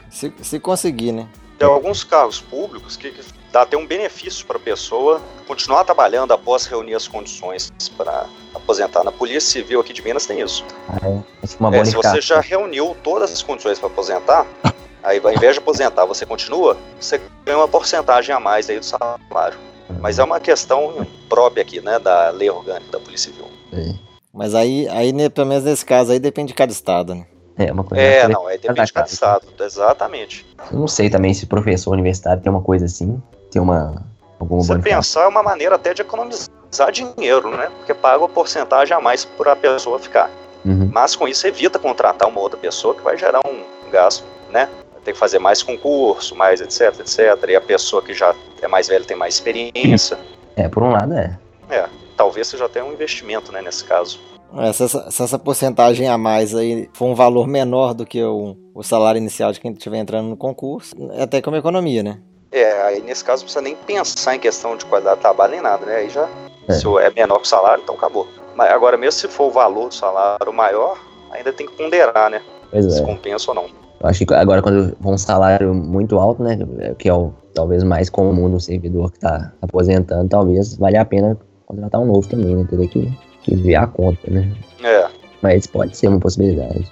[0.09, 1.27] Se, se conseguir, né?
[1.59, 3.13] Tem alguns cargos públicos que,
[3.55, 9.05] dá até um benefício para a pessoa continuar trabalhando após reunir as condições para aposentar.
[9.05, 10.65] Na Polícia Civil aqui de Minas tem isso.
[10.89, 11.79] Ah, é.
[11.79, 14.45] É, se você já reuniu todas as condições para aposentar,
[15.05, 18.85] aí ao invés de aposentar você continua, você ganha uma porcentagem a mais aí do
[18.85, 19.59] salário.
[20.01, 23.49] Mas é uma questão própria aqui, né, da lei orgânica da Polícia Civil.
[23.73, 23.95] É.
[24.33, 27.27] Mas aí, aí, pelo menos nesse caso aí, depende de cada estado, né?
[27.57, 30.47] É, uma coisa é não, é depende de cada estado, exatamente.
[30.73, 34.05] Eu não sei também se professor universitário tem uma coisa assim, tem uma...
[34.41, 36.51] Alguma Se pensar, é uma maneira até de economizar
[36.93, 37.71] dinheiro, né?
[37.79, 40.29] Porque paga uma porcentagem a mais para a pessoa ficar.
[40.65, 40.91] Uhum.
[40.93, 44.69] Mas com isso evita contratar uma outra pessoa que vai gerar um gasto, né?
[45.05, 47.19] Tem que fazer mais concurso, mais etc, etc.
[47.49, 50.19] E a pessoa que já é mais velha tem mais experiência.
[50.57, 51.39] É, por um lado é.
[51.69, 51.87] É,
[52.17, 54.19] talvez seja até um investimento, né, nesse caso.
[54.57, 58.23] É, se essa, se essa porcentagem a mais aí for um valor menor do que
[58.23, 62.21] o, o salário inicial de quem estiver entrando no concurso, é até como economia, né?
[62.53, 65.61] É, aí nesse caso não precisa nem pensar em questão de qualidade de trabalho nem
[65.61, 65.97] nada, né?
[65.97, 66.29] Aí já,
[66.69, 66.73] é.
[66.73, 68.29] se é menor que o salário, então acabou.
[68.55, 70.99] Mas agora, mesmo se for o valor do salário maior,
[71.33, 72.41] ainda tem que ponderar, né?
[72.71, 73.05] Pois se é.
[73.05, 73.65] compensa ou não.
[73.65, 76.57] Eu acho que agora, quando for um salário muito alto, né?
[76.99, 81.39] Que é o talvez mais comum do servidor que está aposentando, talvez valha a pena
[81.67, 82.67] contratar um novo também, né?
[82.69, 83.13] Teria que
[83.45, 84.51] que ver a conta, né?
[84.83, 85.07] É.
[85.43, 86.91] Mas pode ser uma possibilidade.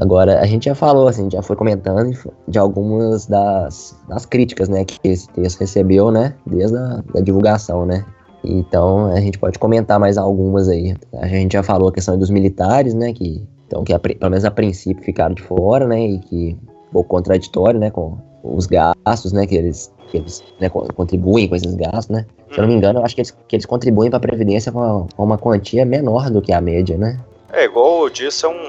[0.00, 2.10] Agora, a gente já falou, assim, já foi comentando
[2.48, 7.84] de algumas das, das críticas, né, que esse texto recebeu, né, desde a da divulgação,
[7.84, 8.04] né.
[8.42, 10.96] Então, a gente pode comentar mais algumas aí.
[11.12, 14.44] A gente já falou a questão dos militares, né, que, então, que a, pelo menos
[14.46, 16.58] a princípio ficaram de fora, né, e que
[16.92, 21.74] pouco contraditório, né, com os gastos, né, que eles, que eles né, contribuem com esses
[21.74, 22.26] gastos, né.
[22.52, 24.72] Se eu não me engano, eu acho que eles, que eles contribuem para a Previdência
[24.72, 27.18] com uma, com uma, quantia menor do que a média, né.
[27.52, 28.68] É, igual eu disse, é um,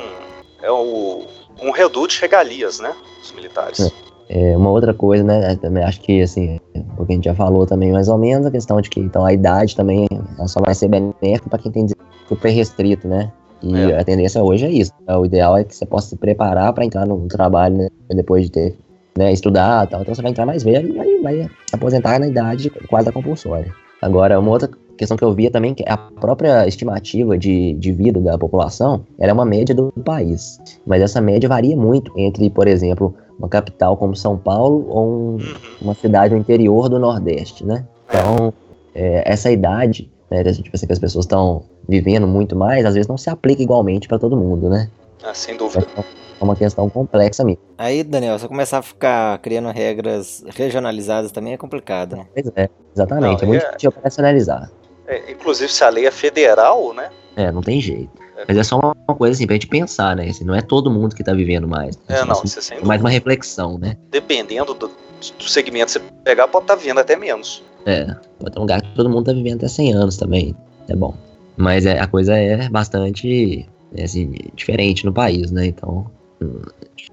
[0.61, 1.25] é um,
[1.63, 3.91] um reduto de regalias, né, dos militares.
[4.29, 4.51] É.
[4.51, 6.59] é uma outra coisa, né, também acho que, assim,
[6.97, 9.25] o que a gente já falou também mais ou menos, a questão de que, então,
[9.25, 10.07] a idade também
[10.37, 11.87] ela só vai ser benéfica para quem tem
[12.27, 13.31] super restrito, né,
[13.63, 13.99] e é.
[13.99, 14.91] a tendência hoje é isso.
[15.07, 18.51] O ideal é que você possa se preparar para entrar no trabalho né, depois de
[18.51, 18.75] ter
[19.17, 20.01] né, estudado tal.
[20.01, 23.73] Então você vai entrar mais velho e vai, vai aposentar na idade quase da compulsória.
[24.01, 28.19] Agora, uma outra questão que eu via também que a própria estimativa de, de vida
[28.19, 30.59] da população era é uma média do país.
[30.85, 35.31] Mas essa média varia muito entre, por exemplo, uma capital como São Paulo ou um,
[35.33, 35.39] uhum.
[35.81, 37.85] uma cidade no interior do Nordeste, né?
[38.07, 38.53] Então,
[38.93, 43.07] é, essa idade, né, tipo assim, que as pessoas estão vivendo muito mais, às vezes
[43.07, 44.89] não se aplica igualmente para todo mundo, né?
[45.21, 45.85] Ah, sem dúvida.
[45.91, 46.03] Então,
[46.39, 47.61] é uma questão complexa mesmo.
[47.77, 52.25] Aí, Daniel, você começar a ficar criando regras regionalizadas também é complicado, né?
[52.33, 53.41] Pois é, exatamente.
[53.41, 53.67] Não, é muito é...
[53.67, 54.71] difícil operacionalizar.
[55.05, 57.09] É, inclusive, se a lei é federal, né?
[57.35, 58.09] É, não tem jeito.
[58.37, 58.45] É.
[58.47, 60.29] Mas é só uma coisa assim pra gente pensar, né?
[60.29, 61.97] Assim, não é todo mundo que tá vivendo mais.
[61.97, 62.19] Né?
[62.19, 63.97] É, não, assim, você sem Mais uma reflexão, né?
[64.09, 67.61] Dependendo do, do segmento que você pegar, pode estar tá vivendo até menos.
[67.85, 68.05] É,
[68.39, 70.55] pode ter um lugar que todo mundo tá vivendo até 100 anos também.
[70.87, 71.13] É bom.
[71.57, 75.67] Mas é, a coisa é bastante é, assim, diferente no país, né?
[75.67, 76.09] Então,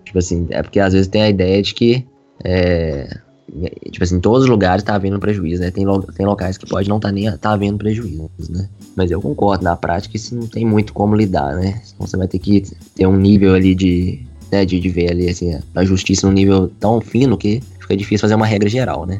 [0.05, 2.07] Tipo assim, é porque às vezes tem a ideia de que.
[2.45, 3.19] É,
[3.91, 5.71] tipo assim, em todos os lugares tá havendo prejuízo, né?
[5.71, 8.69] Tem, lo, tem locais que pode não tá nem tá havendo prejuízo, né?
[8.97, 11.81] Mas eu concordo, na prática isso não tem muito como lidar, né?
[11.95, 12.63] Então você vai ter que
[12.95, 14.21] ter um nível ali de,
[14.53, 18.23] né, de, de ver ali, assim, a justiça num nível tão fino que fica difícil
[18.23, 19.19] fazer uma regra geral, né?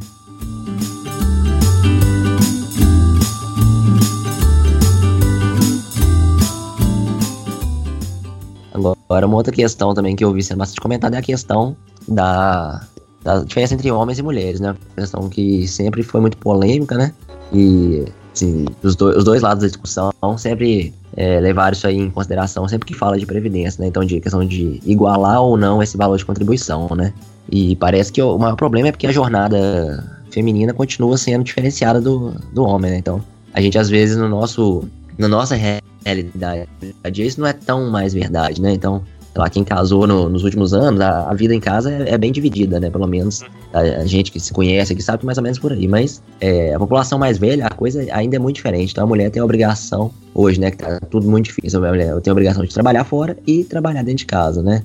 [8.79, 11.77] Agora, uma outra questão também que eu vi sendo bastante comentada é a questão
[12.07, 12.83] da,
[13.23, 14.75] da diferença entre homens e mulheres, né?
[14.95, 17.13] Questão que sempre foi muito polêmica, né?
[17.53, 18.05] E,
[18.35, 22.69] assim, os, do, os dois lados da discussão sempre é, levaram isso aí em consideração
[22.69, 23.89] sempre que fala de previdência, né?
[23.89, 27.13] Então, de questão de igualar ou não esse valor de contribuição, né?
[27.51, 32.35] E parece que o maior problema é porque a jornada feminina continua sendo diferenciada do,
[32.53, 32.99] do homem, né?
[32.99, 33.23] Então,
[33.53, 34.85] a gente às vezes no nosso
[35.17, 35.57] na nossa
[36.05, 36.69] realidade,
[37.17, 38.73] isso não é tão mais verdade, né?
[38.73, 42.15] Então, sei lá, quem casou no, nos últimos anos, a, a, vida em casa é,
[42.15, 42.91] é, bem dividida, né?
[42.91, 43.43] Pelo menos
[43.73, 45.87] a, a, gente que se conhece, que sabe mais ou menos por aí.
[45.87, 48.93] Mas é, a população mais velha, a coisa ainda é muito diferente.
[48.93, 50.71] Então a mulher tem a obrigação, hoje, né?
[50.71, 51.85] Que tá tudo muito difícil.
[51.85, 54.83] A mulher tem a obrigação de trabalhar fora e trabalhar dentro de casa, né?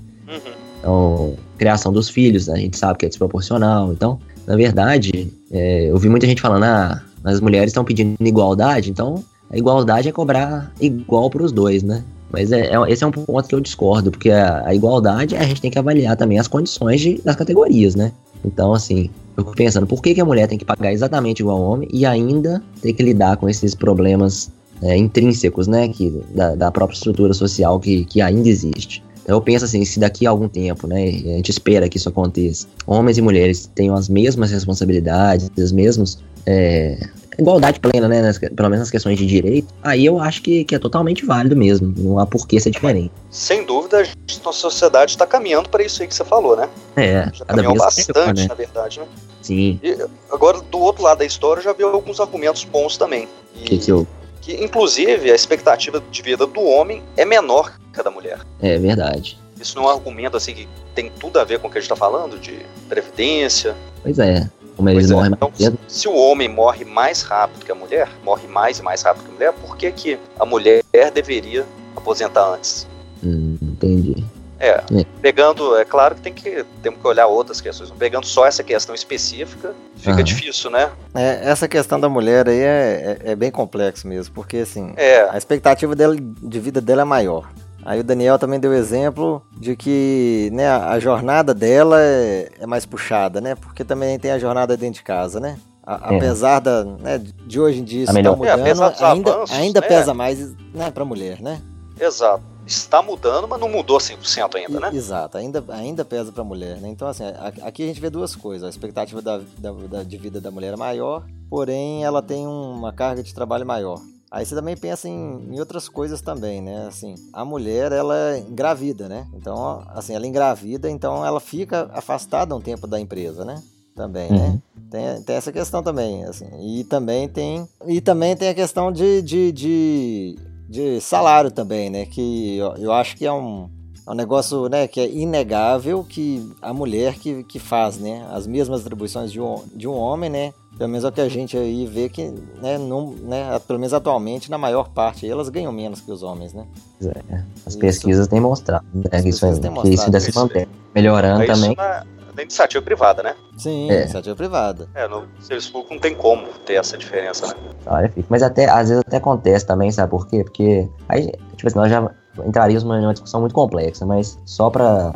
[0.80, 3.94] Então, criação dos filhos, a gente sabe que é desproporcional.
[3.94, 8.90] Então, na verdade, é, eu vi muita gente falando, ah, as mulheres estão pedindo igualdade,
[8.90, 9.24] então
[9.54, 12.04] a igualdade é cobrar igual para os dois, né?
[12.32, 15.44] Mas é, é, esse é um ponto que eu discordo, porque a, a, igualdade a
[15.44, 18.12] gente tem que avaliar também as condições de, das categorias, né?
[18.44, 21.58] Então, assim, eu fico pensando, por que, que a mulher tem que pagar exatamente igual
[21.58, 24.52] ao homem e ainda tem que lidar com esses problemas
[24.82, 25.88] é, intrínsecos, né?
[25.88, 29.04] Que, da, da, própria estrutura social que, que ainda existe.
[29.22, 32.10] Então, eu penso assim, se daqui a algum tempo, né, a gente espera que isso
[32.10, 36.98] aconteça, homens e mulheres tenham as mesmas responsabilidades, os mesmos é,
[37.38, 38.22] igualdade plena, né?
[38.22, 41.56] Nas, pelo menos nas questões de direito, aí eu acho que, que é totalmente válido
[41.56, 41.94] mesmo.
[41.98, 43.12] Não há por que ser diferente.
[43.30, 46.70] Sem dúvida, a nossa sociedade está caminhando para isso aí que você falou, né?
[46.96, 48.46] É, já caminhou bastante, melhor, né?
[48.48, 49.06] na verdade, né?
[49.42, 49.80] Sim.
[49.84, 49.98] E
[50.32, 53.28] agora, do outro lado da história, já vi alguns argumentos bons também.
[53.56, 54.08] E, que que eu...
[54.42, 58.40] que, inclusive, a expectativa de vida do homem é menor que a da mulher.
[58.62, 59.38] É verdade.
[59.60, 61.82] Isso não é um argumento assim que tem tudo a ver com o que a
[61.82, 63.76] gente está falando, de previdência.
[64.02, 64.50] Pois é.
[64.76, 65.80] Como eles é, morrem então, mais cedo.
[65.88, 69.30] Se o homem morre mais rápido que a mulher, morre mais e mais rápido que
[69.30, 71.66] a mulher, por que, que a mulher deveria
[71.96, 72.88] aposentar antes?
[73.24, 74.26] Hum, entendi.
[74.60, 77.92] É, é, pegando, é claro que tem que temos que olhar outras questões.
[77.92, 80.24] Pegando só essa questão específica, fica uhum.
[80.24, 80.90] difícil, né?
[81.14, 85.28] É, essa questão da mulher aí é, é, é bem complexo mesmo, porque assim, é.
[85.30, 87.52] a expectativa dela, de vida dela é maior.
[87.86, 92.86] Aí o Daniel também deu exemplo de que né, a jornada dela é, é, mais
[92.86, 93.56] puxada, né?
[93.56, 95.58] Porque também tem a jornada dentro de casa, né?
[95.86, 96.16] A, é.
[96.16, 99.88] Apesar da, né, de hoje em dia isso tá mudando, é, ainda, avanços, ainda né?
[99.88, 101.62] pesa mais né, para a mulher, né?
[102.00, 102.42] Exato.
[102.66, 104.90] Está mudando, mas não mudou 100% ainda, né?
[104.94, 106.88] Exato, ainda, ainda pesa para a mulher, né?
[106.88, 107.26] Então, assim,
[107.62, 108.66] aqui a gente vê duas coisas.
[108.66, 112.94] A expectativa da, da, da, de vida da mulher é maior, porém ela tem uma
[112.94, 114.00] carga de trabalho maior.
[114.34, 116.88] Aí você também pensa em, em, outras coisas também, né?
[116.88, 119.28] Assim, a mulher, ela engravida, né?
[119.36, 123.62] Então, assim, ela engravida, então ela fica afastada um tempo da empresa, né?
[123.96, 124.38] Também, né?
[124.38, 124.54] uhum.
[124.54, 124.62] né?
[124.90, 126.48] Tem, tem essa questão também, assim.
[126.60, 132.08] E também tem, e também tem a questão de, de, de, de salário também, né?
[132.08, 133.70] Que eu, eu acho que é um,
[134.08, 138.48] é um negócio né, que é inegável que a mulher que, que faz né, as
[138.48, 140.56] mesmas atribuições de um, de um homem, né?
[140.78, 143.94] Pelo menos é o que a gente aí vê que, né, não, né, pelo menos
[143.94, 146.66] atualmente, na maior parte, elas ganham menos que os homens, né?
[147.06, 149.46] É, as pesquisas têm mostrado, né, que isso,
[149.82, 150.68] que isso ainda se mantém.
[150.96, 151.76] Melhorando também.
[151.76, 152.04] Na,
[152.36, 153.36] na, iniciativa privada, né?
[153.56, 154.02] Sim, é.
[154.02, 154.88] iniciativa privada.
[154.96, 157.54] É, no serviço público não tem como ter essa diferença, né?
[157.86, 160.44] Ah, mas até, às vezes até acontece também, sabe por quê?
[160.44, 162.10] Porque, aí, tipo assim, nós já
[162.44, 165.14] entraríamos numa discussão muito complexa, mas só para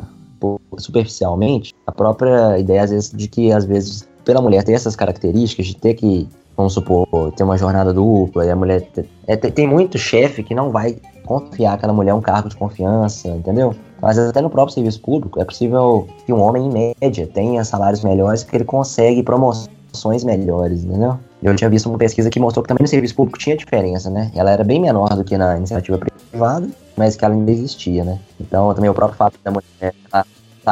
[0.78, 5.68] superficialmente, a própria ideia às vezes de que às vezes pela mulher ter essas características
[5.68, 8.86] de ter que vamos supor, ter uma jornada dupla e a mulher.
[9.28, 13.76] É, tem muito chefe que não vai confiar aquela mulher um cargo de confiança, entendeu?
[14.02, 18.04] Mas até no próprio serviço público é possível que um homem, em média, tenha salários
[18.04, 21.18] melhores porque ele consegue promoções melhores, entendeu?
[21.44, 24.32] Eu tinha visto uma pesquisa que mostrou que também no serviço público tinha diferença, né?
[24.36, 28.20] Ela era bem menor do que na iniciativa privada, mas que ela ainda existia, né?
[28.40, 29.94] Então também o próprio fato da mulher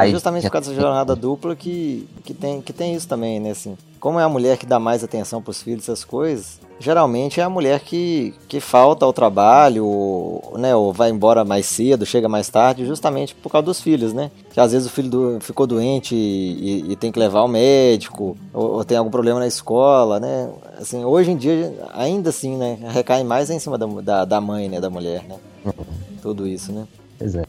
[0.03, 3.51] é justamente por causa dessa jornada dupla que, que, tem, que tem isso também, né?
[3.51, 7.39] Assim, como é a mulher que dá mais atenção para os filhos, essas coisas, geralmente
[7.39, 12.05] é a mulher que, que falta ao trabalho, ou, né, ou vai embora mais cedo,
[12.05, 14.29] chega mais tarde, justamente por causa dos filhos, né?
[14.51, 18.37] Que às vezes o filho do, ficou doente e, e, tem que levar ao médico,
[18.53, 20.49] ou, ou, tem algum problema na escola, né?
[20.77, 24.69] Assim, hoje em dia, ainda assim, né, recai mais em cima da, da, da mãe,
[24.69, 25.35] né, da mulher, né?
[25.65, 25.73] Uhum.
[26.21, 26.85] Tudo isso, né?
[27.17, 27.43] Pois é.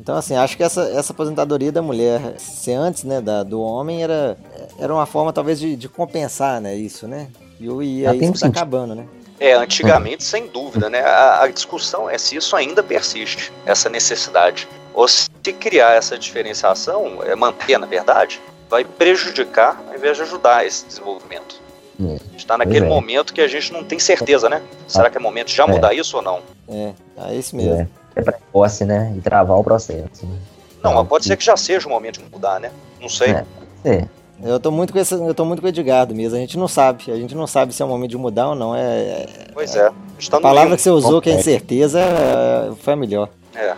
[0.00, 4.02] Então, assim, acho que essa, essa aposentadoria da mulher, se antes, né, da, do homem,
[4.02, 4.34] era,
[4.78, 7.28] era uma forma, talvez, de, de compensar, né, isso, né?
[7.60, 9.06] E, e aí isso tá acabando, né?
[9.38, 11.00] É, antigamente, sem dúvida, né?
[11.00, 14.66] A, a, discussão é se isso ainda persiste, essa necessidade.
[14.94, 15.28] Ou se
[15.58, 18.40] criar essa diferenciação, é, manter, na verdade,
[18.70, 21.60] vai prejudicar ao invés de ajudar esse desenvolvimento.
[22.02, 22.36] É.
[22.36, 22.88] Está naquele é.
[22.88, 24.62] momento que a gente não tem certeza, né?
[24.88, 25.96] Será que é momento de já mudar é.
[25.96, 26.40] isso ou não?
[26.66, 26.92] É,
[27.28, 27.86] é isso mesmo.
[28.22, 29.12] Precoce, né?
[29.16, 30.26] E travar o processo.
[30.26, 30.38] Né?
[30.82, 32.70] Não, mas pode ser que já seja o momento de mudar, né?
[33.00, 33.30] Não sei.
[33.32, 33.44] É,
[33.84, 34.08] é.
[34.42, 36.36] Eu tô muito com esse, eu tô muito com o Edgardo mesmo.
[36.36, 37.12] A gente não sabe.
[37.12, 38.74] A gente não sabe se é o momento de mudar ou não.
[38.74, 39.86] É, é pois é.
[39.86, 43.28] A, a palavra que você usou, que é incerteza, é, foi a melhor.
[43.54, 43.74] É.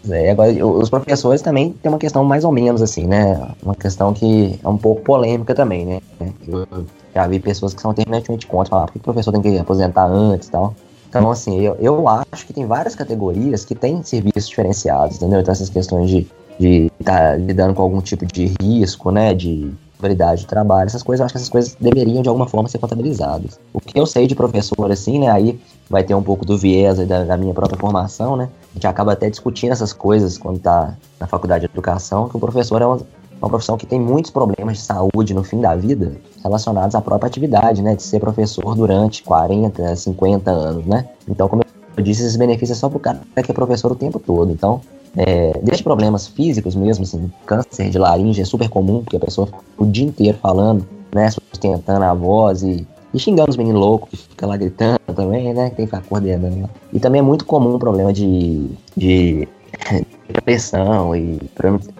[0.00, 3.40] Pois é, agora os professores também tem uma questão mais ou menos assim, né?
[3.62, 6.00] Uma questão que é um pouco polêmica também, né?
[6.46, 6.66] Eu
[7.14, 10.06] já vi pessoas que são terminantemente contra, falar por que o professor tem que aposentar
[10.06, 10.74] antes e tal.
[11.08, 15.40] Então, assim, eu, eu acho que tem várias categorias que têm serviços diferenciados, entendeu?
[15.40, 16.26] Então, essas questões de
[16.58, 19.72] de estar tá lidando com algum tipo de risco, né, de
[20.02, 22.78] qualidade de trabalho, essas coisas, eu acho que essas coisas deveriam de alguma forma ser
[22.78, 23.58] contabilizadas.
[23.72, 26.98] O que eu sei de professor, assim, né, aí vai ter um pouco do viés
[27.06, 30.94] da, da, minha própria formação, né, a gente acaba até discutindo essas coisas quando tá
[31.20, 32.98] na faculdade de educação, que o professor é uma,
[33.40, 37.28] uma profissão que tem muitos problemas de saúde no fim da vida relacionados à própria
[37.28, 41.06] atividade, né, de ser professor durante 40, 50 anos, né.
[41.28, 41.62] Então, como
[41.96, 44.50] eu disse, esses benefícios é só pro cara que é professor o tempo todo.
[44.50, 44.80] Então,
[45.16, 49.46] é, desde problemas físicos mesmo, assim, câncer de laringe é super comum, porque a pessoa
[49.46, 54.10] fica o dia inteiro falando, né, sustentando a voz e, e xingando os meninos loucos
[54.10, 56.68] que fica lá gritando também, né, que tem que ficar coordenando.
[56.92, 59.46] E também é muito comum o problema de, de
[60.32, 61.38] depressão e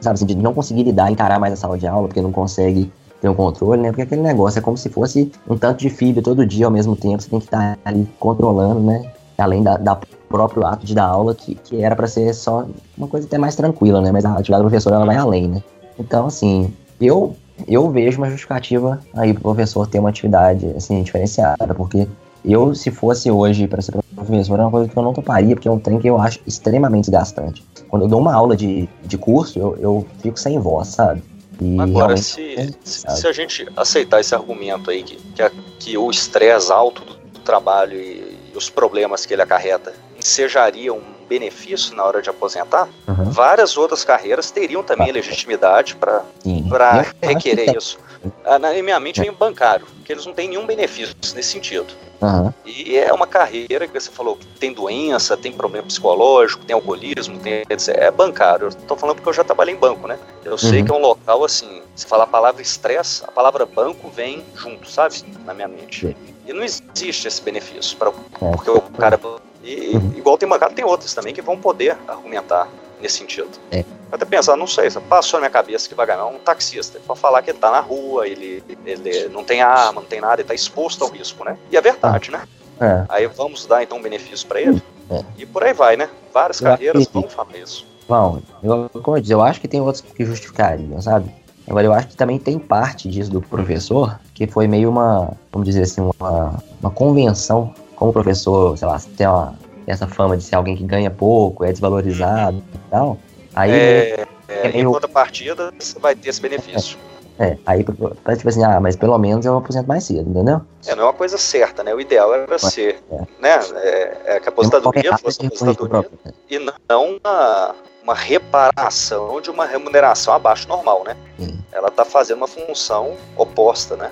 [0.00, 2.90] sabe assim, de não conseguir lidar, encarar mais a sala de aula, porque não consegue
[3.20, 6.22] ter um controle, né, porque aquele negócio é como se fosse um tanto de filho
[6.22, 9.98] todo dia ao mesmo tempo, você tem que estar ali controlando, né, além da, da
[10.32, 12.66] próprio ato de dar aula, que, que era para ser só
[12.96, 14.10] uma coisa até mais tranquila, né?
[14.10, 15.62] Mas a atividade do professor ela vai além, né?
[15.98, 17.36] Então, assim, eu
[17.68, 22.08] eu vejo uma justificativa aí pro professor ter uma atividade assim diferenciada, porque
[22.44, 25.68] eu, se fosse hoje para ser professor, é uma coisa que eu não toparia, porque
[25.68, 27.64] é um trem que eu acho extremamente desgastante.
[27.88, 31.22] Quando eu dou uma aula de, de curso, eu, eu fico sem voz, sabe?
[31.60, 35.98] E Agora, se, é, se, se, a gente aceitar esse argumento aí, que, que, que
[35.98, 41.02] o estresse alto do, do trabalho e, e os problemas que ele acarreta ensejaria um
[41.28, 43.30] benefício na hora de aposentar, uhum.
[43.30, 45.14] várias outras carreiras teriam também ah.
[45.14, 46.22] legitimidade para
[47.22, 47.98] requerer isso.
[48.44, 51.92] Ah, na minha mente vem o bancário, que eles não têm nenhum benefício nesse sentido.
[52.20, 52.52] Uhum.
[52.64, 57.38] E é uma carreira que você falou que tem doença, tem problema psicológico, tem alcoolismo,
[57.40, 58.68] tem, é bancário.
[58.68, 60.16] Eu tô falando porque eu já trabalhei em banco, né?
[60.44, 60.84] Eu sei uhum.
[60.84, 64.88] que é um local assim, se falar a palavra estresse, a palavra banco vem junto,
[64.88, 65.24] sabe?
[65.44, 66.16] Na minha mente.
[66.46, 68.50] E não existe esse benefício, pra, é.
[68.52, 69.18] porque o cara
[69.62, 72.68] e igual tem bancada, tem outras também que vão poder argumentar
[73.00, 73.50] nesse sentido.
[73.70, 73.84] É.
[74.10, 77.42] Até pensar, não sei, passou na minha cabeça que vai ganhar um taxista, para falar
[77.42, 80.54] que ele tá na rua, ele, ele não tem arma, não tem nada, ele tá
[80.54, 81.56] exposto ao risco, né?
[81.70, 82.46] E é verdade, né?
[82.80, 83.04] É.
[83.08, 84.82] Aí vamos dar então um benefício para ele.
[85.10, 85.24] É.
[85.38, 86.08] E por aí vai, né?
[86.32, 87.12] Várias eu carreiras que...
[87.12, 87.86] vão falar isso.
[88.08, 91.32] Bom, eu, como eu disse, eu acho que tem outros que justificariam, sabe?
[91.66, 95.66] Agora, eu acho que também tem parte disso do professor, que foi meio uma, vamos
[95.66, 97.72] dizer assim, uma, uma convenção
[98.02, 99.54] como o professor, sei lá, tem uma,
[99.86, 103.16] essa fama de ser alguém que ganha pouco, é desvalorizado e tal,
[103.54, 103.70] aí...
[103.70, 104.70] É, é, é.
[104.70, 106.98] Em contrapartida, você vai ter esse benefício.
[107.38, 110.62] É, é aí, pra, tipo assim, ah, mas pelo menos eu aposento mais cedo, entendeu?
[110.84, 111.94] É, não é uma coisa certa, né?
[111.94, 113.18] O ideal era ser, é.
[113.40, 113.60] né?
[113.76, 116.10] É, é que a aposentadoria fosse aposentadoria
[116.50, 121.16] e não uma, uma reparação de uma remuneração abaixo normal, né?
[121.38, 121.56] Sim.
[121.70, 124.10] Ela tá fazendo uma função oposta, né?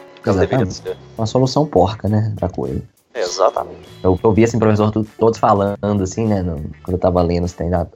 [1.19, 2.81] Uma solução porca, né, pra coisa.
[3.15, 3.89] Exatamente.
[4.03, 7.87] Eu ouvi assim, professor todos falando assim, né, no, quando eu tava lendo os né,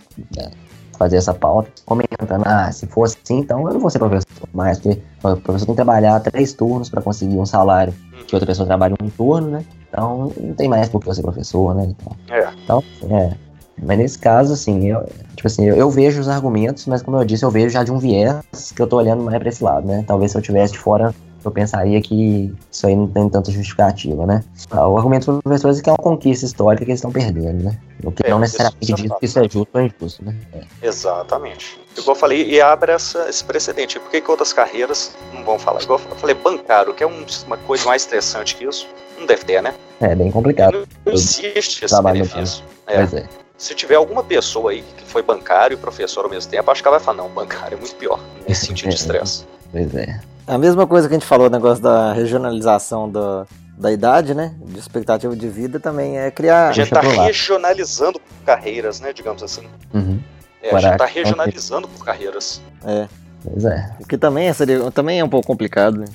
[0.99, 4.79] fazer essa pauta, comentando, ah, se fosse assim, então eu não vou ser professor mais,
[4.79, 7.95] porque o professor tem que trabalhar três turnos para conseguir um salário
[8.27, 9.65] que outra pessoa trabalha um turno, né?
[9.89, 11.89] Então não tem mais por que eu ser professor, né?
[11.89, 12.49] Então, é.
[12.65, 13.35] Então, é.
[13.83, 15.05] Mas nesse caso, assim, eu,
[15.35, 17.93] tipo assim, eu, eu, vejo os argumentos, mas como eu disse, eu vejo já de
[17.93, 20.05] um viés que eu tô olhando mais pra esse lado, né?
[20.07, 21.15] Talvez se eu tivesse de fora
[21.47, 24.43] eu pensaria que isso aí não tem tanta justificativa, né?
[24.71, 27.65] Ah, o argumento dos professores é que é uma conquista histórica que eles estão perdendo,
[27.65, 27.79] né?
[28.03, 30.35] O que é, não necessariamente diz que isso é justo ou injusto, né?
[30.53, 30.87] É.
[30.87, 31.79] Exatamente.
[31.97, 33.99] Igual eu falei, e abre essa, esse precedente.
[33.99, 35.83] Por que, que outras carreiras não vão falar?
[35.83, 38.87] Igual eu falei, bancário, que é um, uma coisa mais estressante que isso,
[39.19, 39.75] não deve ter, né?
[40.01, 40.73] É, bem complicado.
[40.73, 42.65] Não, não existe esse benefício.
[42.87, 42.97] É.
[42.97, 43.29] Pois é.
[43.57, 46.89] Se tiver alguma pessoa aí que foi bancário e professor ao mesmo tempo, acho que
[46.89, 49.47] ela vai falar, não, bancário é muito pior, nesse sentido de estresse.
[49.71, 50.21] Pois é.
[50.47, 53.47] A mesma coisa que a gente falou, o negócio da regionalização do,
[53.79, 54.55] da idade, né?
[54.63, 56.69] De expectativa de vida também é criar.
[56.69, 59.13] A gente está regionalizando carreiras, né?
[59.13, 59.67] Digamos assim.
[59.93, 60.21] Uhum.
[60.63, 62.61] É, a gente está regionalizando por carreiras.
[62.85, 63.09] É.
[63.43, 63.97] Pois é.
[64.01, 65.99] O que também é, seria, também é um pouco complicado.
[65.99, 66.07] Né?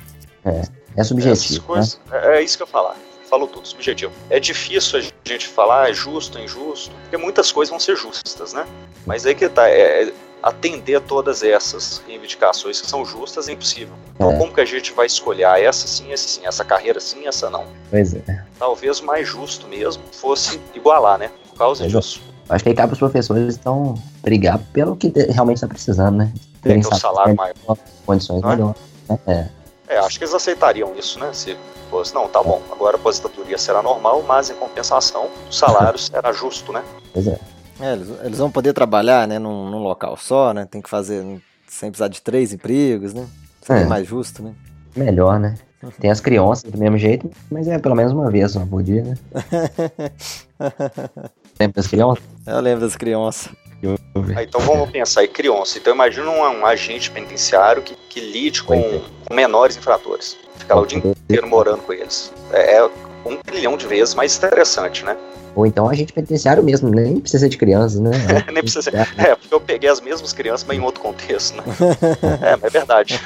[0.45, 0.61] É.
[0.95, 1.63] É subjetivo.
[1.65, 2.19] Coisas, né?
[2.23, 2.95] é, é, isso que eu falar.
[3.29, 4.11] Falou tudo, subjetivo.
[4.29, 8.53] É difícil a gente falar é justo, é injusto, porque muitas coisas vão ser justas,
[8.53, 8.65] né?
[9.05, 9.69] Mas aí que tá.
[9.69, 10.11] É,
[10.41, 13.93] atender a todas essas reivindicações que são justas é impossível.
[14.15, 14.37] Então, é.
[14.37, 17.49] como que a gente vai escolher ah, essa sim, essa sim, essa carreira sim, essa
[17.49, 17.65] não?
[17.89, 18.43] Pois é.
[18.57, 21.31] Talvez o mais justo mesmo fosse igualar, né?
[21.49, 21.97] Por causa pois é.
[21.97, 22.21] disso.
[22.49, 22.53] É.
[22.53, 26.33] Acho que aí cabe os professores então brigar pelo que realmente está precisando, né?
[26.61, 27.77] Ter um salário maior.
[28.05, 28.55] Condições não é?
[28.55, 28.81] melhores.
[29.07, 29.19] Né?
[29.27, 29.95] É.
[29.95, 31.31] é, acho que eles aceitariam isso, né?
[31.31, 31.55] Se
[31.89, 36.31] fosse, não, tá bom, agora a aposentadoria será normal, mas em compensação o salário será
[36.31, 36.83] justo, né?
[37.13, 37.37] Pois é.
[37.79, 40.67] É, eles, eles, vão poder trabalhar, né, num, num, local só, né?
[40.69, 41.23] Tem que fazer
[41.67, 43.27] sem precisar de três empregos, né?
[43.61, 43.87] Seria é.
[43.87, 44.53] mais justo, né?
[44.95, 45.55] Melhor, né?
[45.99, 49.03] Tem as crianças do mesmo jeito, mas é pelo menos uma vez só por dia,
[49.03, 49.17] né?
[51.59, 52.23] Lembra das crianças?
[52.45, 53.49] Eu lembro das crianças.
[54.35, 55.77] Ah, então vamos pensar aí, criança.
[55.77, 60.37] Então imagina um, um agente penitenciário que, que lide com, com, menores infratores.
[60.57, 62.31] Ficar lá o dia inteiro morando com eles.
[62.51, 62.89] É, é
[63.25, 65.17] um trilhão de vezes mais interessante, né?
[65.55, 68.11] Ou então a gente penitenciário mesmo, nem precisa ser de crianças, né?
[68.51, 68.95] nem precisa ser.
[68.95, 71.63] É, porque eu peguei as mesmas crianças, mas em outro contexto, né?
[72.41, 73.21] é, mas é verdade.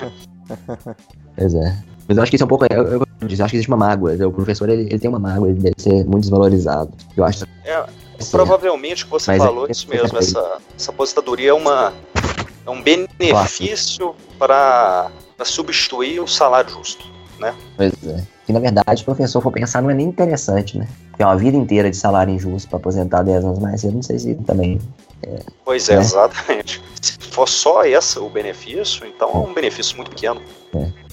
[1.35, 1.77] Pois é.
[2.07, 2.65] Mas eu acho que isso é um pouco.
[2.65, 4.13] Eu, eu, eu acho que existe uma mágoa.
[4.27, 6.91] O professor ele, ele tem uma mágoa, ele deve ser muito desvalorizado.
[7.15, 7.45] Eu acho.
[7.63, 7.85] É,
[8.29, 10.17] provavelmente o que você mas falou é, isso mesmo.
[10.17, 11.93] Essa, essa aposentadoria é, uma,
[12.65, 15.09] é um benefício para
[15.43, 17.05] substituir o salário justo,
[17.43, 17.53] né?
[17.75, 18.23] Pois é.
[18.45, 20.87] Que na verdade, o professor for pensar, não é nem interessante, né?
[21.09, 24.01] Porque é uma vida inteira de salário injusto para aposentar 10 anos mais cedo, não
[24.01, 24.79] sei se também.
[25.21, 26.01] É, pois é, né?
[26.01, 26.81] exatamente.
[27.01, 30.41] Se for só esse o benefício, então é um benefício muito pequeno.
[30.75, 31.03] É.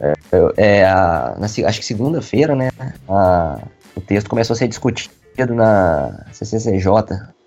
[0.00, 2.70] É, é a, na, acho que segunda-feira, né?
[3.08, 3.58] A,
[3.96, 5.12] o texto começou a ser discutido
[5.46, 6.88] na CCCJ,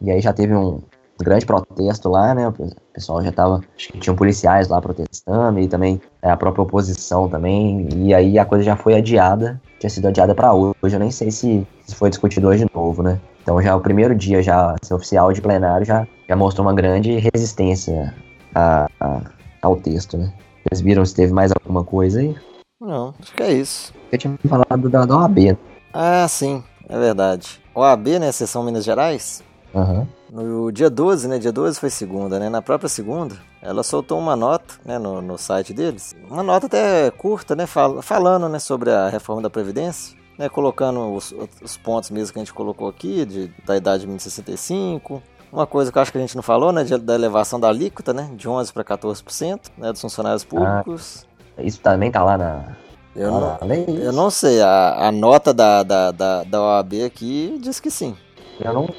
[0.02, 0.82] e aí já teve um,
[1.24, 2.48] grande protesto lá, né?
[2.48, 2.54] O
[2.94, 3.62] pessoal já tava.
[3.76, 7.88] Acho que tinham policiais lá protestando e também é, a própria oposição também.
[7.94, 10.76] E aí a coisa já foi adiada, tinha sido adiada para hoje.
[10.84, 13.20] Eu nem sei se, se foi discutido hoje de novo, né?
[13.42, 17.18] Então já o primeiro dia já ser oficial de plenário já, já mostrou uma grande
[17.34, 18.14] resistência
[18.54, 19.22] a, a,
[19.62, 20.32] ao texto, né?
[20.64, 22.36] Vocês viram se teve mais alguma coisa aí?
[22.80, 23.94] Não, acho que é isso.
[24.12, 25.58] Eu tinha falado da, da OAB.
[25.94, 27.62] Ah, sim, é verdade.
[27.74, 28.32] OAB, né?
[28.32, 29.42] Sessão Minas Gerais?
[29.74, 30.06] Uhum.
[30.30, 31.40] No dia 12, né?
[31.40, 32.50] Dia 12 foi segunda, né?
[32.50, 35.00] Na própria segunda, ela soltou uma nota, né?
[35.00, 36.14] No, no site deles.
[36.30, 37.66] Uma nota até curta, né?
[37.66, 38.60] Fal falando, né?
[38.60, 40.20] Sobre a reforma da Previdência.
[40.38, 44.08] Né, colocando os, os pontos mesmo que a gente colocou aqui, de, da idade de
[44.08, 45.22] 1965,
[45.52, 47.68] uma coisa que eu acho que a gente não falou, né, de, da elevação da
[47.68, 51.28] alíquota, né, de 11 para 14%, né, dos funcionários públicos.
[51.56, 52.76] Ah, isso também tá lá na,
[53.16, 53.58] eu, não,
[53.88, 58.16] eu não sei, a, a nota da, da, da, da OAB aqui diz que sim.
[58.60, 58.90] Eu não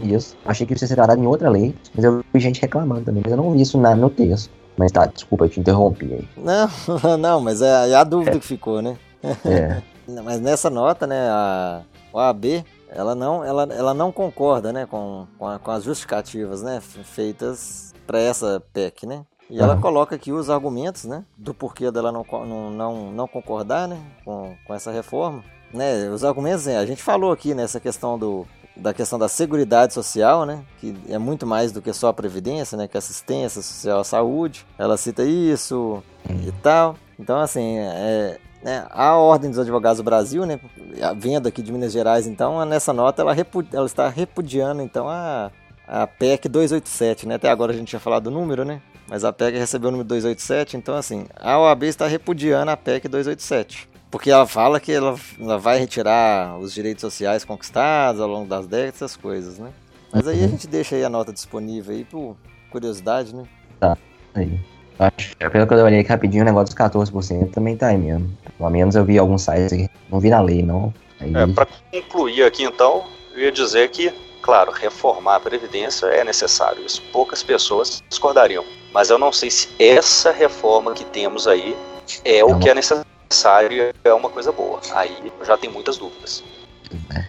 [0.00, 0.36] isso.
[0.44, 3.22] Achei que isso ia ser tratado em outra lei, mas eu vi gente reclamando também,
[3.24, 4.50] mas eu não vi isso na, no texto.
[4.76, 6.28] Mas tá, desculpa, eu te interrompi aí.
[6.36, 8.40] Não, não, mas é, é a dúvida é.
[8.40, 8.96] que ficou, né?
[9.44, 9.80] É.
[10.22, 15.46] mas nessa nota, né, a OAB, ela não, ela, ela não concorda, né, com, com,
[15.46, 19.22] a, com as justificativas, né, feitas para essa PEC, né?
[19.48, 19.64] E uhum.
[19.64, 24.00] ela coloca aqui os argumentos, né, do porquê dela não, não, não, não concordar, né,
[24.24, 25.44] com, com essa reforma.
[25.72, 30.44] Né, os argumentos, a gente falou aqui nessa questão do, da questão da seguridade social,
[30.44, 34.00] né, que é muito mais do que só a previdência, né, que é assistência social
[34.00, 34.66] à saúde.
[34.76, 36.96] Ela cita isso e tal.
[37.18, 40.60] Então, assim, é, né, a Ordem dos Advogados do Brasil, né,
[41.16, 43.34] vendo aqui de Minas Gerais, então, nessa nota ela,
[43.72, 45.50] ela está repudiando então a,
[45.86, 47.36] a PEC 287, né?
[47.36, 48.82] Até agora a gente tinha falado do número, né?
[49.08, 53.08] Mas a PEC recebeu o número 287, então assim, a OAB está repudiando a PEC
[53.08, 53.88] 287.
[54.10, 58.66] Porque ela fala que ela, ela vai retirar os direitos sociais conquistados ao longo das
[58.66, 59.70] décadas, essas coisas, né?
[60.12, 62.36] Mas aí a gente deixa aí a nota disponível aí por
[62.70, 63.44] curiosidade, né?
[63.78, 63.96] Tá,
[64.34, 64.58] aí.
[64.98, 68.30] Acho, pelo que eu olhei aqui rapidinho, o negócio dos 14% também tá aí mesmo.
[68.56, 69.90] Pelo menos eu vi alguns sites aqui.
[70.10, 70.94] Não vi na lei, não.
[71.20, 71.34] Aí...
[71.34, 73.04] É, pra concluir aqui então,
[73.34, 74.12] eu ia dizer que,
[74.46, 76.86] claro, reformar a Previdência é necessário.
[76.86, 78.64] Isso poucas pessoas discordariam.
[78.94, 81.76] Mas eu não sei se essa reforma que temos aí
[82.24, 84.80] é, é o que é necessário e é uma coisa boa.
[84.94, 86.44] Aí eu já tenho muitas dúvidas.
[87.14, 87.24] É.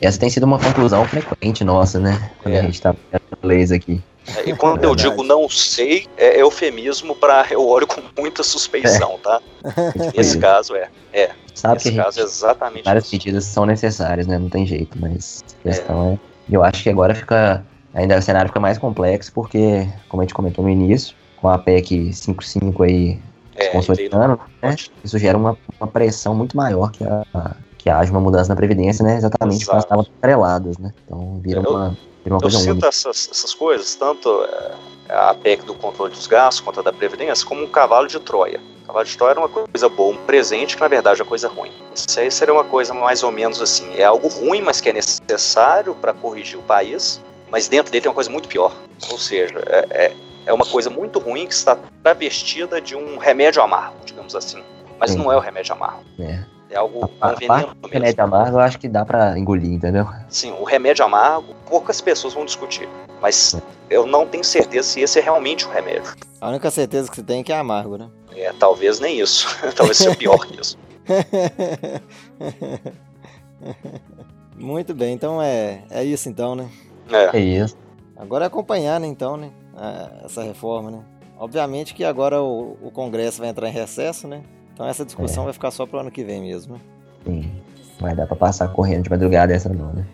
[0.00, 2.30] Essa tem sido uma conclusão frequente nossa, né?
[2.42, 2.60] Quando é.
[2.60, 4.02] a gente tá vendo leis aqui.
[4.36, 8.42] É, e quando é eu digo não sei, é eufemismo para eu olho com muita
[8.42, 9.18] suspeição, é.
[9.18, 9.42] tá?
[10.16, 10.88] Nesse caso é.
[11.12, 11.30] É.
[11.54, 13.14] Sabe Nesse que caso é exatamente várias isso.
[13.14, 14.38] medidas são necessárias, né?
[14.38, 16.37] Não tem jeito, mas a questão é.
[16.50, 16.56] É.
[16.56, 17.64] Eu acho que agora fica.
[17.94, 21.58] Ainda o cenário fica mais complexo, porque, como a gente comentou no início, com a
[21.58, 23.18] PEC 55 aí
[23.56, 24.76] é, consolidando, né?
[25.02, 29.04] Isso gera uma, uma pressão muito maior que a, que haja uma mudança na Previdência,
[29.04, 29.16] né?
[29.16, 29.72] Exatamente Exato.
[29.72, 30.92] elas estavam atreladas, né?
[31.04, 34.74] Então vira eu, uma, vira uma eu coisa sinto essas, essas coisas, tanto é,
[35.08, 38.60] a PEC do controle dos gastos quanto a da Previdência, como um cavalo de Troia.
[38.88, 41.46] Cavalo de Troia era uma coisa boa, um presente que na verdade é uma coisa
[41.46, 41.70] ruim.
[41.94, 43.94] Isso aí seria uma coisa mais ou menos assim.
[43.94, 47.20] É algo ruim, mas que é necessário para corrigir o país,
[47.50, 48.74] mas dentro dele tem uma coisa muito pior.
[49.10, 50.16] Ou seja, é, é,
[50.46, 54.64] é uma coisa muito ruim que está travestida de um remédio amargo, digamos assim.
[54.98, 55.18] Mas Sim.
[55.18, 56.02] não é o remédio amargo.
[56.18, 56.42] É.
[56.70, 57.88] É algo a, veneno mesmo.
[57.90, 60.06] remédio amargo eu acho que dá para engolir, entendeu?
[60.28, 62.88] Sim, o remédio amargo, poucas pessoas vão discutir.
[63.20, 63.62] Mas é.
[63.88, 66.14] eu não tenho certeza se esse é realmente o remédio.
[66.40, 68.10] A única certeza que você tem é que é amargo, né?
[68.36, 69.48] É, talvez nem isso.
[69.74, 70.78] talvez seja pior que isso.
[74.54, 76.68] Muito bem, então é, é isso então, né?
[77.10, 77.38] É.
[77.38, 77.76] é isso.
[78.16, 79.50] Agora é acompanhar, né, então, né?
[80.24, 81.04] Essa reforma, né?
[81.38, 84.42] Obviamente que agora o, o Congresso vai entrar em recesso, né?
[84.78, 85.46] Então essa discussão é.
[85.46, 86.74] vai ficar só pro ano que vem mesmo.
[86.74, 86.80] Né?
[87.26, 87.52] Sim.
[87.98, 90.06] Vai dar pra passar correndo de madrugada essa não, né?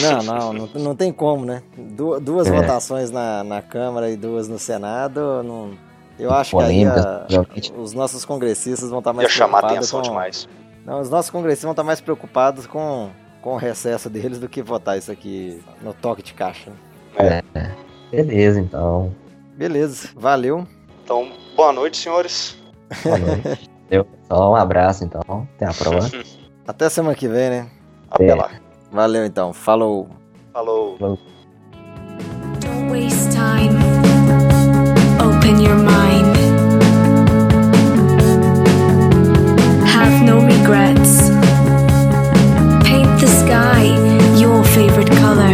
[0.00, 1.60] Não, não, não, não tem como, né?
[1.76, 2.52] Du duas é.
[2.52, 5.72] votações na, na Câmara e duas no Senado, não,
[6.20, 10.00] eu acho Polêmica, que aí a, os nossos congressistas vão estar mais Ia chamar atenção
[10.00, 10.48] com, demais.
[10.86, 13.10] Não, os nossos congressistas vão estar mais preocupados com,
[13.40, 16.70] com o recesso deles do que votar isso aqui no toque de caixa.
[17.16, 17.42] É.
[17.56, 17.74] é.
[18.12, 19.12] Beleza, então.
[19.56, 20.64] Beleza, valeu.
[21.02, 22.56] Então, boa noite, senhores.
[23.02, 23.68] Boa noite.
[23.92, 24.52] Valeu, pessoal.
[24.52, 25.46] Um abraço, então.
[25.54, 26.24] Até a próxima.
[26.66, 27.66] Até semana que vem, né?
[28.10, 28.50] Até lá.
[28.90, 29.52] Valeu, então.
[29.52, 30.08] Falou.
[30.50, 30.96] Falou.
[30.96, 31.18] Falou.
[32.60, 33.76] Don't waste time.
[35.20, 36.32] Open your mind.
[39.86, 41.28] Have no regrets.
[42.84, 43.92] Paint the sky
[44.40, 45.51] your favorite color.